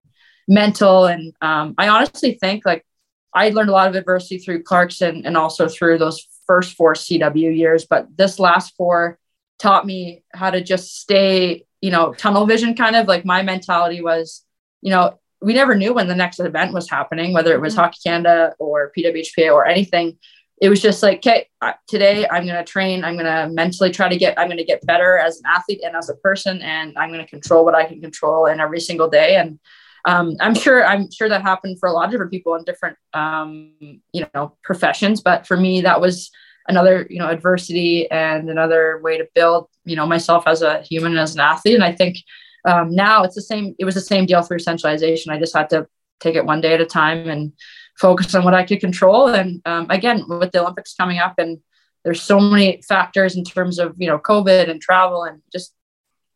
mental. 0.48 1.06
And 1.06 1.32
um, 1.40 1.74
i 1.78 1.88
honestly 1.88 2.36
think 2.40 2.66
like 2.66 2.84
i 3.34 3.48
learned 3.50 3.70
a 3.70 3.72
lot 3.72 3.88
of 3.88 3.94
adversity 3.94 4.38
through 4.38 4.62
clarkson 4.62 5.22
and 5.24 5.36
also 5.36 5.68
through 5.68 5.98
those 5.98 6.26
first 6.46 6.76
four 6.76 6.94
cw 6.94 7.56
years 7.56 7.86
but 7.88 8.06
this 8.16 8.38
last 8.38 8.74
four 8.76 9.18
taught 9.58 9.86
me 9.86 10.22
how 10.32 10.50
to 10.50 10.62
just 10.62 10.98
stay 10.98 11.64
you 11.80 11.90
know 11.90 12.12
tunnel 12.14 12.46
vision 12.46 12.74
kind 12.74 12.96
of 12.96 13.06
like 13.06 13.24
my 13.24 13.42
mentality 13.42 14.00
was 14.00 14.44
you 14.80 14.90
know 14.90 15.18
we 15.42 15.54
never 15.54 15.74
knew 15.74 15.94
when 15.94 16.08
the 16.08 16.14
next 16.14 16.40
event 16.40 16.72
was 16.72 16.88
happening 16.88 17.32
whether 17.32 17.52
it 17.52 17.60
was 17.60 17.74
mm-hmm. 17.74 17.82
hockey 17.82 17.98
canada 18.04 18.54
or 18.58 18.92
pwhpa 18.96 19.52
or 19.52 19.66
anything. 19.66 20.18
It 20.60 20.68
was 20.68 20.82
just 20.82 21.02
like 21.02 21.18
okay 21.20 21.46
today 21.88 22.28
i'm 22.30 22.44
going 22.44 22.62
to 22.62 22.70
train 22.70 23.02
i'm 23.02 23.14
going 23.14 23.24
to 23.24 23.48
mentally 23.50 23.90
try 23.90 24.10
to 24.10 24.18
get 24.18 24.38
i'm 24.38 24.46
going 24.46 24.58
to 24.58 24.64
get 24.64 24.84
better 24.84 25.16
as 25.16 25.38
an 25.38 25.44
athlete 25.46 25.80
and 25.82 25.96
as 25.96 26.10
a 26.10 26.16
person 26.16 26.60
and 26.60 26.98
i'm 26.98 27.08
going 27.08 27.24
to 27.24 27.30
control 27.30 27.64
what 27.64 27.74
i 27.74 27.86
can 27.86 27.98
control 27.98 28.44
in 28.44 28.60
every 28.60 28.78
single 28.78 29.08
day. 29.08 29.36
And 29.36 29.58
um, 30.04 30.36
I'm 30.40 30.54
sure 30.54 30.84
I'm 30.84 31.10
sure 31.10 31.28
that 31.28 31.42
happened 31.42 31.78
for 31.78 31.88
a 31.88 31.92
lot 31.92 32.06
of 32.06 32.10
different 32.10 32.32
people 32.32 32.54
in 32.54 32.64
different 32.64 32.96
um, 33.14 33.72
you 34.12 34.26
know 34.34 34.56
professions, 34.62 35.20
but 35.20 35.46
for 35.46 35.56
me 35.56 35.82
that 35.82 36.00
was 36.00 36.30
another 36.68 37.06
you 37.10 37.18
know 37.18 37.28
adversity 37.28 38.10
and 38.10 38.48
another 38.48 39.00
way 39.02 39.18
to 39.18 39.28
build 39.34 39.68
you 39.84 39.96
know 39.96 40.06
myself 40.06 40.44
as 40.46 40.62
a 40.62 40.82
human 40.82 41.16
as 41.16 41.34
an 41.34 41.40
athlete. 41.40 41.74
And 41.74 41.84
I 41.84 41.92
think 41.92 42.16
um, 42.64 42.94
now 42.94 43.22
it's 43.24 43.34
the 43.34 43.42
same. 43.42 43.74
It 43.78 43.84
was 43.84 43.94
the 43.94 44.00
same 44.00 44.26
deal 44.26 44.42
through 44.42 44.60
centralization. 44.60 45.32
I 45.32 45.38
just 45.38 45.56
had 45.56 45.70
to 45.70 45.86
take 46.20 46.36
it 46.36 46.44
one 46.44 46.60
day 46.60 46.74
at 46.74 46.80
a 46.80 46.86
time 46.86 47.28
and 47.28 47.52
focus 47.98 48.34
on 48.34 48.44
what 48.44 48.54
I 48.54 48.64
could 48.64 48.80
control. 48.80 49.28
And 49.28 49.62
um, 49.64 49.86
again, 49.90 50.24
with 50.28 50.52
the 50.52 50.60
Olympics 50.60 50.94
coming 50.94 51.18
up, 51.18 51.34
and 51.38 51.58
there's 52.04 52.22
so 52.22 52.38
many 52.40 52.82
factors 52.82 53.36
in 53.36 53.44
terms 53.44 53.78
of 53.78 53.94
you 53.98 54.06
know 54.06 54.18
COVID 54.18 54.70
and 54.70 54.80
travel, 54.80 55.24
and 55.24 55.42
just 55.52 55.74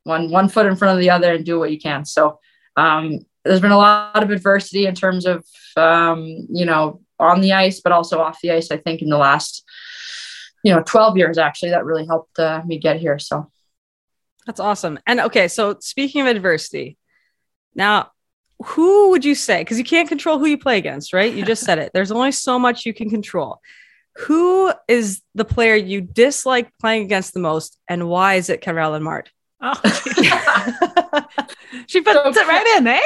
one 0.05 0.31
one 0.31 0.49
foot 0.49 0.67
in 0.67 0.77
front 0.77 0.95
of 0.97 1.01
the 1.01 1.11
other 1.11 1.35
and 1.35 1.45
do 1.45 1.59
what 1.59 1.71
you 1.71 1.79
can. 1.79 2.05
So 2.05 2.39
um, 2.77 3.21
there's 3.45 3.61
been 3.61 3.71
a 3.71 3.77
lot 3.77 4.23
of 4.23 4.31
adversity 4.31 4.87
in 4.87 4.95
terms 4.95 5.27
of 5.27 5.45
um, 5.77 6.47
you 6.51 6.65
know 6.65 7.01
on 7.19 7.41
the 7.41 7.53
ice 7.53 7.81
but 7.81 7.93
also 7.93 8.21
off 8.21 8.41
the 8.43 8.51
ice 8.51 8.71
i 8.71 8.77
think 8.77 9.03
in 9.03 9.09
the 9.09 9.17
last 9.17 9.65
you 10.63 10.75
know 10.75 10.83
12 10.83 11.17
years 11.17 11.39
actually 11.39 11.71
that 11.71 11.85
really 11.85 12.07
helped 12.07 12.39
uh, 12.39 12.63
me 12.67 12.79
get 12.79 12.99
here 12.99 13.19
so 13.19 13.51
That's 14.47 14.61
awesome. 14.61 14.99
And 15.07 15.21
okay, 15.21 15.49
so 15.49 15.77
speaking 15.81 16.21
of 16.21 16.27
adversity, 16.27 16.99
now 17.75 18.11
who 18.63 19.11
would 19.11 19.25
you 19.25 19.35
say? 19.35 19.63
Because 19.63 19.79
you 19.79 19.85
can't 19.85 20.09
control 20.09 20.39
who 20.39 20.47
you 20.47 20.59
play 20.59 20.79
against, 20.79 21.13
right? 21.13 21.33
You 21.33 21.45
just 21.45 21.65
said 21.65 21.79
it. 21.79 21.91
There's 21.93 22.13
only 22.13 22.33
so 22.33 22.59
much 22.59 22.87
you 22.87 22.95
can 22.95 23.11
control. 23.11 23.61
Who 24.19 24.73
is 24.87 25.23
the 25.35 25.45
player 25.45 25.75
you 25.75 26.01
dislike 26.01 26.71
playing 26.81 27.05
against 27.05 27.35
the 27.35 27.41
most, 27.41 27.79
and 27.89 28.09
why 28.09 28.35
is 28.35 28.49
it 28.49 28.63
Karell 28.63 29.01
Émard? 29.01 29.27
Oh, 29.61 29.75
she 31.87 32.01
puts 32.01 32.37
it 32.37 32.47
right 32.47 32.79
in, 32.79 32.87
eh? 32.87 33.01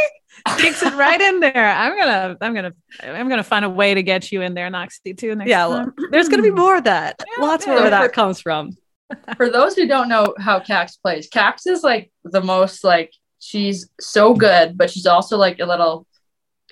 Kicks 0.57 0.83
it 0.83 0.95
right 0.95 1.21
in 1.21 1.41
there. 1.41 1.69
I'm 1.69 1.97
gonna, 1.99 2.37
I'm 2.41 2.55
gonna, 2.55 2.73
I'm 3.03 3.29
gonna 3.29 3.43
find 3.43 3.65
a 3.65 3.71
way 3.71 3.95
to 3.95 4.03
get 4.03 4.31
you 4.33 4.43
in 4.43 4.55
there, 4.55 4.71
Knoxy, 4.71 5.15
too. 5.15 5.35
Next 5.35 5.49
yeah, 5.49 5.67
well, 5.67 5.79
time. 5.85 5.95
there's 6.11 6.29
gonna 6.29 6.43
be 6.43 6.51
hmm. 6.51 6.57
more 6.57 6.77
of 6.77 6.85
that. 6.85 7.23
Yeah, 7.37 7.45
Lots 7.45 7.67
yeah. 7.67 7.73
more 7.73 7.83
where 7.83 7.91
that 7.91 8.13
comes 8.13 8.41
from. 8.41 8.71
for 9.37 9.49
those 9.51 9.75
who 9.75 9.87
don't 9.87 10.09
know 10.09 10.35
how 10.39 10.61
Kax 10.61 11.01
plays 11.01 11.31
Kax 11.31 11.67
is 11.67 11.83
like 11.83 12.13
the 12.25 12.43
most 12.43 12.85
like 12.85 13.11
she's 13.41 13.89
so 13.99 14.35
good 14.35 14.77
but 14.77 14.91
she's 14.91 15.07
also 15.07 15.39
like 15.39 15.61
a 15.61 15.65
little 15.65 16.07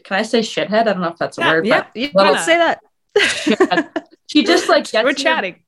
can 0.05 0.19
i 0.19 0.23
say 0.23 0.41
shithead 0.41 0.71
i 0.71 0.83
don't 0.83 1.01
know 1.01 1.09
if 1.09 1.17
that's 1.17 1.39
a 1.39 1.41
Yeah, 1.41 1.53
word 1.53 1.67
Yeah, 1.67 1.87
you 1.95 2.11
Well, 2.13 2.35
can 2.35 2.45
say 2.45 2.59
that. 2.59 4.07
she 4.27 4.45
just 4.45 4.69
like 4.69 4.85
gets 4.85 4.93
We're 4.93 5.01
in 5.01 5.07
your- 5.07 5.15
chatting. 5.15 5.63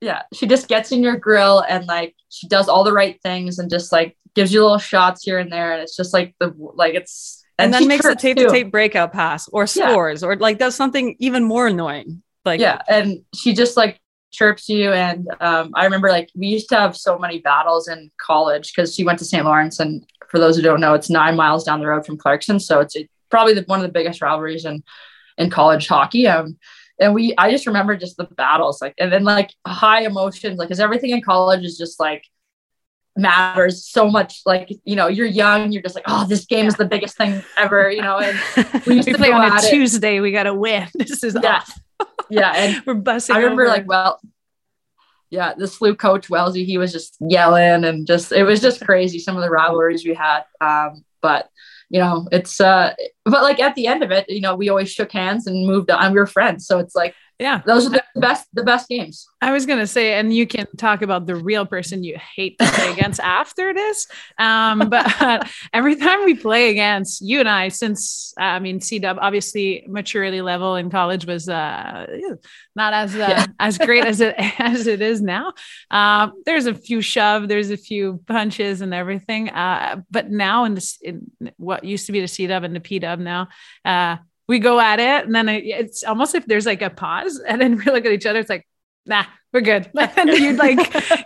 yeah, 0.00 0.22
she 0.32 0.46
just 0.46 0.68
gets 0.68 0.92
in 0.92 1.02
your 1.02 1.16
grill 1.16 1.58
and 1.58 1.86
like 1.86 2.14
she 2.28 2.46
does 2.46 2.68
all 2.68 2.84
the 2.84 2.92
right 2.92 3.20
things 3.22 3.58
and 3.58 3.68
just 3.68 3.90
like 3.90 4.16
gives 4.34 4.52
you 4.52 4.62
little 4.62 4.78
shots 4.78 5.24
here 5.24 5.38
and 5.38 5.52
there, 5.52 5.72
and 5.72 5.82
it's 5.82 5.96
just 5.96 6.12
like 6.14 6.34
the 6.40 6.54
like 6.56 6.94
it's 6.94 7.41
and, 7.58 7.72
then 7.72 7.82
she 7.82 7.88
makes 7.88 8.04
a 8.04 8.14
tape 8.14 8.36
to 8.38 8.48
tape 8.48 8.70
breakout 8.70 9.12
pass 9.12 9.48
or 9.48 9.62
Yeah. 9.62 9.90
scores 9.90 10.22
or 10.22 10.36
like 10.36 10.58
does 10.58 10.74
something 10.74 11.16
even 11.18 11.44
more 11.44 11.66
annoying. 11.66 12.22
Like 12.44 12.60
yeah, 12.60 12.82
and 12.88 13.24
she 13.34 13.54
just 13.54 13.76
like 13.76 14.00
chirps 14.32 14.68
you. 14.68 14.92
And 14.92 15.28
um, 15.40 15.70
I 15.74 15.84
remember 15.84 16.08
like 16.08 16.30
we 16.34 16.48
used 16.48 16.68
to 16.70 16.76
have 16.76 16.96
so 16.96 17.18
many 17.18 17.38
battles 17.38 17.88
in 17.88 18.10
college 18.20 18.72
because 18.74 18.94
she 18.94 19.04
went 19.04 19.18
to 19.20 19.24
St. 19.24 19.44
Lawrence, 19.44 19.78
and 19.78 20.04
for 20.28 20.38
those 20.38 20.56
who 20.56 20.62
don't 20.62 20.80
know, 20.80 20.94
it's 20.94 21.10
nine 21.10 21.36
miles 21.36 21.64
down 21.64 21.80
the 21.80 21.86
road 21.86 22.04
from 22.04 22.18
Clarkson, 22.18 22.58
so 22.58 22.80
it's 22.80 22.96
probably 23.30 23.54
the, 23.54 23.62
one 23.62 23.78
of 23.78 23.84
the 23.84 23.92
biggest 23.92 24.20
rivalries 24.22 24.64
in 24.64 24.82
in 25.38 25.50
college 25.50 25.86
hockey. 25.86 26.26
Um, 26.26 26.58
and 27.00 27.14
we, 27.14 27.34
I 27.38 27.50
just 27.50 27.66
remember 27.66 27.96
just 27.96 28.16
the 28.16 28.24
battles, 28.24 28.80
like, 28.80 28.94
and 28.98 29.12
then 29.12 29.24
like 29.24 29.50
high 29.66 30.02
emotions, 30.02 30.58
like, 30.58 30.68
because 30.68 30.78
everything 30.78 31.10
in 31.10 31.22
college 31.22 31.64
is 31.64 31.78
just 31.78 31.98
like 31.98 32.24
matters 33.16 33.86
so 33.86 34.10
much. 34.10 34.42
Like, 34.46 34.70
you 34.84 34.96
know, 34.96 35.08
you're 35.08 35.26
young, 35.26 35.72
you're 35.72 35.82
just 35.82 35.94
like, 35.94 36.04
oh, 36.06 36.26
this 36.26 36.46
game 36.46 36.66
is 36.66 36.76
the 36.76 36.84
biggest 36.84 37.16
thing 37.16 37.42
ever, 37.58 37.90
you 37.90 38.02
know. 38.02 38.18
And 38.18 38.38
we 38.86 38.96
used 38.96 39.06
We 39.08 39.12
to 39.12 39.18
play 39.18 39.32
on 39.32 39.42
a 39.42 39.54
at 39.54 39.64
it. 39.64 39.70
Tuesday. 39.70 40.20
We 40.20 40.32
gotta 40.32 40.54
win. 40.54 40.88
This 40.94 41.22
is 41.24 41.36
Yeah. 41.40 41.62
Yeah, 42.30 42.52
and 42.54 42.82
We're 42.86 42.94
bussing. 42.94 43.34
I 43.34 43.38
remember 43.38 43.62
over. 43.64 43.70
like, 43.70 43.86
well, 43.86 44.18
yeah, 45.30 45.54
the 45.56 45.66
SLU 45.66 45.96
coach 45.96 46.28
Wellesley, 46.30 46.64
he 46.64 46.78
was 46.78 46.92
just 46.92 47.16
yelling 47.20 47.84
and 47.84 48.06
just 48.06 48.32
it 48.32 48.44
was 48.44 48.60
just 48.60 48.84
crazy. 48.84 49.18
Some 49.18 49.36
of 49.36 49.42
the 49.42 49.50
rivalries 49.50 50.04
we 50.04 50.14
had, 50.14 50.42
um, 50.60 51.04
but 51.20 51.48
you 51.90 52.00
know, 52.00 52.26
it's 52.32 52.60
uh, 52.60 52.94
but 53.24 53.42
like 53.42 53.60
at 53.60 53.74
the 53.74 53.86
end 53.86 54.02
of 54.02 54.10
it, 54.10 54.28
you 54.28 54.40
know, 54.40 54.56
we 54.56 54.68
always 54.68 54.90
shook 54.90 55.12
hands 55.12 55.46
and 55.46 55.66
moved 55.66 55.90
on. 55.90 56.12
We 56.12 56.18
were 56.18 56.26
friends, 56.26 56.66
so 56.66 56.78
it's 56.78 56.94
like 56.94 57.14
yeah. 57.42 57.60
those 57.66 57.86
are 57.86 57.90
the 57.90 58.02
best, 58.16 58.46
the 58.54 58.62
best 58.62 58.88
games. 58.88 59.26
I 59.40 59.50
was 59.52 59.66
gonna 59.66 59.86
say, 59.86 60.14
and 60.14 60.32
you 60.32 60.46
can 60.46 60.66
talk 60.76 61.02
about 61.02 61.26
the 61.26 61.34
real 61.36 61.66
person 61.66 62.04
you 62.04 62.16
hate 62.36 62.58
to 62.58 62.64
play 62.66 62.92
against 62.92 63.20
after 63.40 63.74
this. 63.74 64.06
Um, 64.38 64.88
but 64.88 65.04
every 65.72 65.96
time 65.96 66.24
we 66.24 66.34
play 66.34 66.70
against 66.70 67.20
you 67.20 67.40
and 67.40 67.48
I, 67.48 67.68
since 67.68 68.32
I 68.38 68.58
mean, 68.60 68.80
C 68.80 68.98
Dub 68.98 69.18
obviously 69.20 69.84
maturity 69.88 70.40
level 70.42 70.76
in 70.76 70.90
college 70.90 71.26
was 71.26 71.48
uh, 71.48 72.06
not 72.76 72.94
as 72.94 73.14
uh, 73.14 73.18
Yeah. 73.18 73.46
as 73.58 73.78
great 73.78 74.04
as 74.04 74.20
it 74.20 74.34
as 74.60 74.86
it 74.86 75.02
is 75.02 75.20
now. 75.20 75.52
Um, 75.90 76.32
there's 76.46 76.66
a 76.66 76.74
few 76.74 77.00
shove, 77.02 77.48
there's 77.48 77.70
a 77.70 77.76
few 77.76 78.20
punches 78.26 78.80
and 78.80 78.94
everything. 78.94 79.50
Uh, 79.50 80.02
but 80.10 80.30
now 80.30 80.64
in 80.64 80.74
this, 80.74 80.98
in 81.02 81.30
what 81.56 81.84
used 81.84 82.06
to 82.06 82.12
be 82.12 82.20
the 82.20 82.28
C 82.28 82.46
Dub 82.46 82.62
and 82.62 82.74
the 82.76 82.80
P 82.80 82.98
Dub 82.98 83.18
now, 83.18 83.48
uh, 83.84 84.16
we 84.48 84.58
go 84.58 84.80
at 84.80 85.00
it, 85.00 85.24
and 85.26 85.34
then 85.34 85.48
it, 85.48 85.64
it's 85.64 86.04
almost 86.04 86.34
if 86.34 86.46
there's 86.46 86.66
like 86.66 86.82
a 86.82 86.90
pause, 86.90 87.38
and 87.38 87.60
then 87.60 87.76
we 87.84 87.84
look 87.84 88.04
at 88.04 88.12
each 88.12 88.26
other. 88.26 88.40
It's 88.40 88.50
like 88.50 88.66
nah, 89.04 89.24
we're 89.52 89.60
good. 89.60 89.90
and 90.16 90.30
you 90.30 90.52
like 90.54 90.78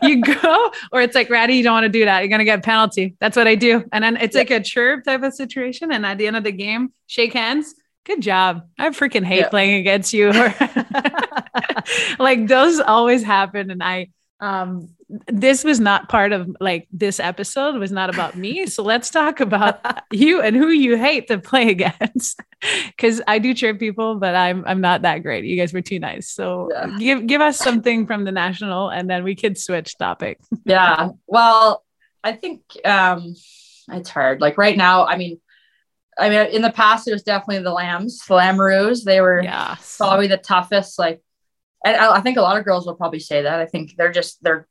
you 0.02 0.22
go, 0.42 0.72
or 0.92 1.02
it's 1.02 1.14
like, 1.14 1.29
Ratty, 1.31 1.55
you 1.55 1.62
don't 1.62 1.74
want 1.74 1.85
to 1.85 1.88
do 1.90 2.05
that. 2.05 2.20
You're 2.20 2.29
gonna 2.29 2.44
get 2.44 2.59
a 2.59 2.62
penalty. 2.62 3.16
That's 3.20 3.37
what 3.37 3.46
I 3.46 3.55
do. 3.55 3.85
And 3.92 4.02
then 4.02 4.16
it's 4.16 4.35
like 4.35 4.50
a 4.50 4.61
chirp 4.61 5.05
type 5.05 5.22
of 5.22 5.35
situation. 5.35 5.92
And 5.92 6.05
at 6.07 6.18
the 6.18 6.26
end 6.26 6.37
of 6.37 6.44
the 6.44 6.52
game, 6.52 6.92
shake 7.07 7.33
hands. 7.35 7.74
Good 8.05 8.22
job. 8.22 8.62
I 8.79 8.88
freaking 8.90 9.24
hate 9.24 9.40
Yeah. 9.40 9.48
playing 9.48 9.81
against 9.81 10.12
you. 10.12 10.33
like 12.18 12.46
those 12.46 12.81
always 12.81 13.22
happen. 13.22 13.70
And 13.70 13.83
I 13.83 14.09
um 14.40 14.90
this 15.28 15.62
was 15.62 15.78
not 15.78 16.08
part 16.08 16.32
of 16.32 16.48
like 16.60 16.88
this 16.92 17.20
episode 17.20 17.76
was 17.76 17.92
not 17.92 18.10
about 18.10 18.36
me. 18.36 18.66
So 18.66 18.82
let's 18.82 19.08
talk 19.10 19.38
about 19.40 19.80
you 20.12 20.40
and 20.42 20.56
who 20.56 20.68
you 20.68 20.96
hate 20.96 21.28
to 21.28 21.38
play 21.38 21.68
against. 21.70 22.40
Cause 22.98 23.22
I 23.28 23.38
do 23.38 23.54
cheer 23.54 23.74
people, 23.76 24.16
but 24.18 24.34
I'm 24.34 24.64
I'm 24.66 24.80
not 24.80 25.02
that 25.02 25.18
great. 25.18 25.44
You 25.44 25.56
guys 25.56 25.72
were 25.72 25.80
too 25.82 26.00
nice. 26.00 26.28
So 26.30 26.68
Yeah. 26.72 26.96
give 26.98 27.26
give 27.26 27.40
us 27.40 27.56
something 27.58 28.06
from 28.06 28.24
the 28.24 28.32
national 28.32 28.88
and 28.88 29.08
then 29.08 29.22
we 29.22 29.36
could 29.36 29.56
switch 29.56 29.96
topic. 29.96 30.40
yeah. 30.64 31.10
Well, 31.28 31.84
I 32.24 32.32
think 32.32 32.62
um 32.84 33.36
it's 33.92 34.10
hard. 34.10 34.40
Like 34.40 34.58
right 34.58 34.76
now, 34.76 35.06
I 35.06 35.16
mean, 35.16 35.40
I 36.18 36.30
mean, 36.30 36.46
in 36.46 36.62
the 36.62 36.72
past, 36.72 37.06
it 37.06 37.12
was 37.12 37.22
definitely 37.22 37.62
the 37.62 37.70
Lambs, 37.72 38.18
the 38.26 38.34
Lamoureux. 38.34 39.04
They 39.04 39.20
were 39.20 39.40
Yeah. 39.42 39.76
probably 39.98 40.26
the 40.26 40.38
toughest. 40.38 40.98
Like, 40.98 41.22
and 41.84 41.94
I, 41.94 42.16
I 42.16 42.20
think 42.22 42.38
a 42.38 42.42
lot 42.42 42.56
of 42.56 42.64
girls 42.64 42.86
will 42.86 42.96
probably 42.96 43.20
say 43.20 43.42
that. 43.42 43.60
I 43.60 43.66
think 43.66 43.94
they're 43.96 44.10
just 44.10 44.42
they're 44.42 44.66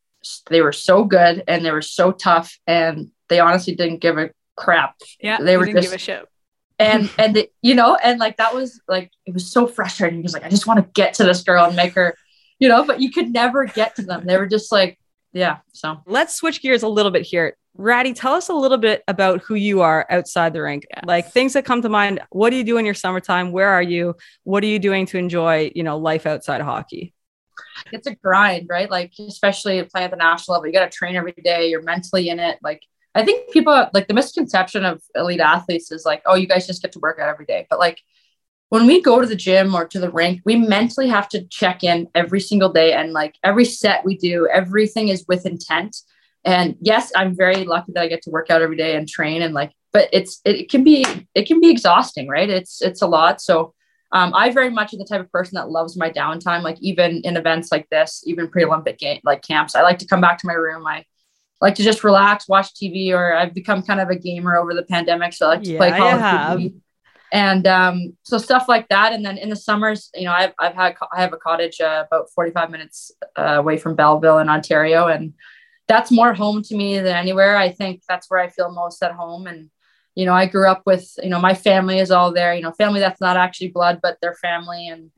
they 0.50 0.62
were 0.62 0.72
so 0.74 1.04
good 1.04 1.44
and 1.48 1.66
they 1.66 1.72
were 1.72 1.82
so 1.82 2.12
tough, 2.12 2.58
and 2.68 3.12
they 3.30 3.40
honestly 3.40 3.76
didn't 3.76 4.00
give 4.00 4.18
a 4.18 4.32
crap. 4.56 4.96
Yeah. 5.20 5.38
They 5.42 5.58
were 5.58 5.66
didn't 5.66 5.82
just- 5.82 5.92
give 5.92 5.96
a 5.96 6.00
shit. 6.00 6.26
And 6.78 7.10
and 7.18 7.36
the, 7.36 7.50
you 7.62 7.74
know, 7.74 7.96
and 7.96 8.20
like 8.20 8.38
that 8.38 8.54
was 8.54 8.82
like 8.88 9.12
it 9.26 9.34
was 9.34 9.52
so 9.52 9.66
frustrating 9.66 10.20
because 10.20 10.34
like 10.34 10.44
I 10.44 10.50
just 10.50 10.68
want 10.68 10.84
to 10.84 10.92
get 10.94 11.14
to 11.16 11.24
this 11.24 11.42
girl 11.44 11.66
and 11.66 11.76
make 11.76 11.94
her, 11.94 12.16
you 12.60 12.68
know, 12.68 12.84
but 12.84 13.00
you 13.00 13.12
could 13.12 13.32
never 13.32 13.66
get 13.66 13.96
to 13.96 14.02
them. 14.02 14.26
They 14.26 14.38
were 14.38 14.46
just 14.48 14.72
like, 14.74 15.00
yeah. 15.32 15.58
So 15.74 16.02
Let's 16.06 16.36
switch 16.36 16.62
gears 16.62 16.84
a 16.84 16.90
little 16.90 17.12
bit 17.12 17.24
here. 17.24 17.56
Ratty, 17.78 18.14
tell 18.14 18.34
us 18.34 18.50
a 18.50 18.54
little 18.54 18.78
bit 18.78 19.04
about 19.08 19.42
who 19.42 19.56
you 19.56 19.82
are 19.82 20.06
outside 20.10 20.54
the 20.54 20.62
rink. 20.62 20.86
Yes. 20.90 21.04
Like 21.06 21.32
things 21.32 21.54
that 21.54 21.66
come 21.66 21.82
to 21.82 21.90
mind. 21.90 22.22
What 22.30 22.50
do 22.50 22.58
you 22.58 22.64
do 22.64 22.78
in 22.78 22.86
your 22.86 22.94
summertime? 22.94 23.52
Where 23.52 23.70
are 23.70 23.82
you? 23.82 24.16
What 24.44 24.64
are 24.64 24.68
you 24.68 24.80
doing 24.80 25.06
to 25.08 25.18
enjoy, 25.18 25.72
you 25.76 25.84
know, 25.84 25.98
life 25.98 26.26
outside 26.26 26.62
of 26.62 26.68
hockey? 26.68 27.14
It's 27.92 28.08
a 28.08 28.16
grind, 28.16 28.68
right? 28.70 28.90
Like 28.90 29.14
especially 29.20 29.84
playing 29.84 30.06
at 30.06 30.12
the 30.12 30.18
national 30.18 30.56
level, 30.56 30.68
you 30.68 30.74
got 30.74 30.90
to 30.90 30.98
train 30.98 31.16
every 31.16 31.34
day. 31.44 31.70
You're 31.70 31.82
mentally 31.82 32.30
in 32.30 32.40
it. 32.40 32.60
Like 32.64 32.84
I 33.14 33.24
think 33.24 33.52
people 33.52 33.90
like 33.94 34.08
the 34.08 34.14
misconception 34.14 34.84
of 34.84 35.02
elite 35.16 35.40
athletes 35.40 35.92
is 35.92 36.06
like, 36.06 36.22
oh, 36.26 36.36
you 36.36 36.48
guys 36.48 36.68
just 36.68 36.82
get 36.82 36.92
to 36.94 37.00
work 37.00 37.20
out 37.20 37.30
every 37.30 37.46
day. 37.46 37.66
But 37.70 37.80
like 37.80 38.02
when 38.70 38.88
we 38.88 39.02
go 39.02 39.22
to 39.22 39.28
the 39.28 39.36
gym 39.36 39.76
or 39.76 39.88
to 39.88 40.00
the 40.00 40.10
rink, 40.10 40.42
we 40.44 40.56
mentally 40.56 41.08
have 41.08 41.30
to 41.30 41.46
check 41.46 41.84
in 41.84 42.10
every 42.16 42.42
single 42.42 42.70
day, 42.70 42.94
and 42.94 43.14
like 43.14 43.36
every 43.44 43.66
set 43.66 44.04
we 44.04 44.18
do, 44.18 44.48
everything 44.52 45.10
is 45.10 45.24
with 45.28 45.46
intent. 45.46 45.96
And 46.44 46.76
yes, 46.82 47.12
I'm 47.16 47.36
very 47.36 47.64
lucky 47.64 47.92
that 47.94 48.02
I 48.02 48.08
get 48.08 48.22
to 48.24 48.30
work 48.30 48.50
out 48.50 48.62
every 48.62 48.78
day 48.78 48.96
and 48.96 49.08
train 49.08 49.42
and 49.42 49.54
like, 49.54 49.72
but 49.92 50.10
it's 50.12 50.42
it, 50.46 50.56
it 50.56 50.70
can 50.70 50.84
be 50.84 51.06
it 51.34 51.48
can 51.48 51.62
be 51.62 51.70
exhausting, 51.70 52.28
right? 52.28 52.50
It's 52.50 52.82
it's 52.82 53.02
a 53.02 53.08
lot. 53.08 53.42
So 53.42 53.74
um, 54.12 54.34
I 54.34 54.52
very 54.52 54.70
much 54.70 54.94
am 54.94 55.00
the 55.00 55.06
type 55.06 55.22
of 55.22 55.32
person 55.32 55.56
that 55.56 55.70
loves 55.70 55.98
my 55.98 56.10
downtime. 56.10 56.62
Like 56.62 56.78
even 56.80 57.22
in 57.24 57.38
events 57.38 57.72
like 57.72 57.90
this, 57.90 58.24
even 58.26 58.50
pre-Olympic 58.50 58.98
game 58.98 59.20
like 59.24 59.42
camps, 59.42 59.76
I 59.76 59.82
like 59.82 60.00
to 60.00 60.08
come 60.08 60.22
back 60.22 60.38
to 60.40 60.48
my 60.48 60.54
room. 60.54 60.86
I 60.86 61.06
like 61.62 61.76
to 61.76 61.84
just 61.84 62.04
relax, 62.04 62.48
watch 62.48 62.74
TV, 62.74 63.12
or 63.12 63.34
I've 63.34 63.54
become 63.54 63.82
kind 63.82 64.00
of 64.00 64.10
a 64.10 64.16
gamer 64.16 64.56
over 64.58 64.74
the 64.74 64.84
pandemic, 64.84 65.34
so 65.34 65.48
I 65.48 65.50
like 65.50 65.64
to 65.64 65.78
play 65.78 65.90
Yeah, 65.90 65.98
Call 65.98 66.20
of. 66.20 66.60
Duty. 66.60 66.76
And 67.32 67.68
um, 67.68 68.18
so 68.24 68.38
stuff 68.38 68.70
like 68.70 68.88
that. 68.90 69.12
And 69.12 69.26
then 69.26 69.38
in 69.38 69.50
the 69.50 69.56
summers, 69.56 70.10
you 70.14 70.26
know, 70.26 70.32
I've 70.32 70.54
I've 70.60 70.76
had 70.76 70.96
I 71.12 71.22
have 71.22 71.34
a 71.34 71.38
cottage 71.38 71.82
uh, 71.82 72.06
about 72.08 72.30
45 72.34 72.70
minutes 72.70 73.12
uh, 73.36 73.56
away 73.58 73.78
from 73.78 73.96
Belleville 73.96 74.38
in 74.38 74.48
Ontario, 74.48 75.08
and 75.08 75.34
that's 75.88 76.12
more 76.12 76.34
home 76.34 76.62
to 76.64 76.76
me 76.76 77.00
than 77.00 77.16
anywhere. 77.16 77.58
I 77.58 77.72
think 77.72 78.04
that's 78.08 78.30
where 78.30 78.40
I 78.40 78.50
feel 78.50 78.72
most 78.72 79.04
at 79.04 79.12
home. 79.12 79.48
And 79.48 79.70
you 80.16 80.26
know, 80.26 80.34
I 80.34 80.46
grew 80.46 80.68
up 80.68 80.84
with, 80.86 81.14
you 81.22 81.30
know, 81.30 81.40
my 81.40 81.54
family 81.54 82.00
is 82.00 82.10
all 82.10 82.32
there, 82.32 82.56
you 82.56 82.62
know, 82.62 82.72
family 82.72 83.02
that's 83.02 83.20
not 83.20 83.36
actually 83.36 83.68
blood, 83.68 84.00
but 84.02 84.18
their 84.22 84.34
family. 84.36 84.88
And, 84.88 85.12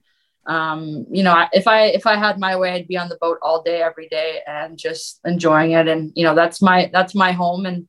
um, 0.48 1.06
you 1.12 1.22
know, 1.22 1.46
if 1.54 1.68
I, 1.68 1.86
if 1.86 2.08
I 2.08 2.16
had 2.16 2.40
my 2.40 2.58
way, 2.58 2.72
I'd 2.72 2.88
be 2.88 2.98
on 2.98 3.08
the 3.08 3.18
boat 3.22 3.38
all 3.44 3.62
day, 3.62 3.84
every 3.84 4.08
day 4.08 4.40
and 4.48 4.76
just 4.78 5.20
enjoying 5.24 5.74
it. 5.74 5.88
And, 5.88 6.12
you 6.16 6.24
know, 6.24 6.34
that's 6.34 6.62
my, 6.64 6.90
that's 6.92 7.14
my 7.14 7.32
home. 7.32 7.68
And, 7.68 7.88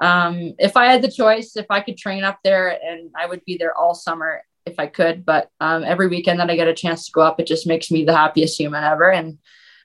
um, 0.00 0.54
if 0.58 0.76
I 0.76 0.86
had 0.86 1.02
the 1.02 1.10
choice, 1.10 1.56
if 1.56 1.66
I 1.70 1.80
could 1.80 1.96
train 1.96 2.24
up 2.24 2.38
there 2.42 2.76
and 2.82 3.10
I 3.16 3.26
would 3.26 3.44
be 3.44 3.56
there 3.56 3.76
all 3.76 3.94
summer 3.94 4.42
if 4.66 4.80
I 4.80 4.86
could, 4.88 5.24
but, 5.24 5.50
um, 5.60 5.84
every 5.84 6.08
weekend 6.08 6.40
that 6.40 6.50
I 6.50 6.56
get 6.56 6.68
a 6.68 6.74
chance 6.74 7.06
to 7.06 7.12
go 7.12 7.20
up, 7.20 7.38
it 7.38 7.46
just 7.46 7.66
makes 7.68 7.90
me 7.90 8.04
the 8.04 8.16
happiest 8.16 8.58
human 8.58 8.82
ever. 8.82 9.12
And, 9.12 9.38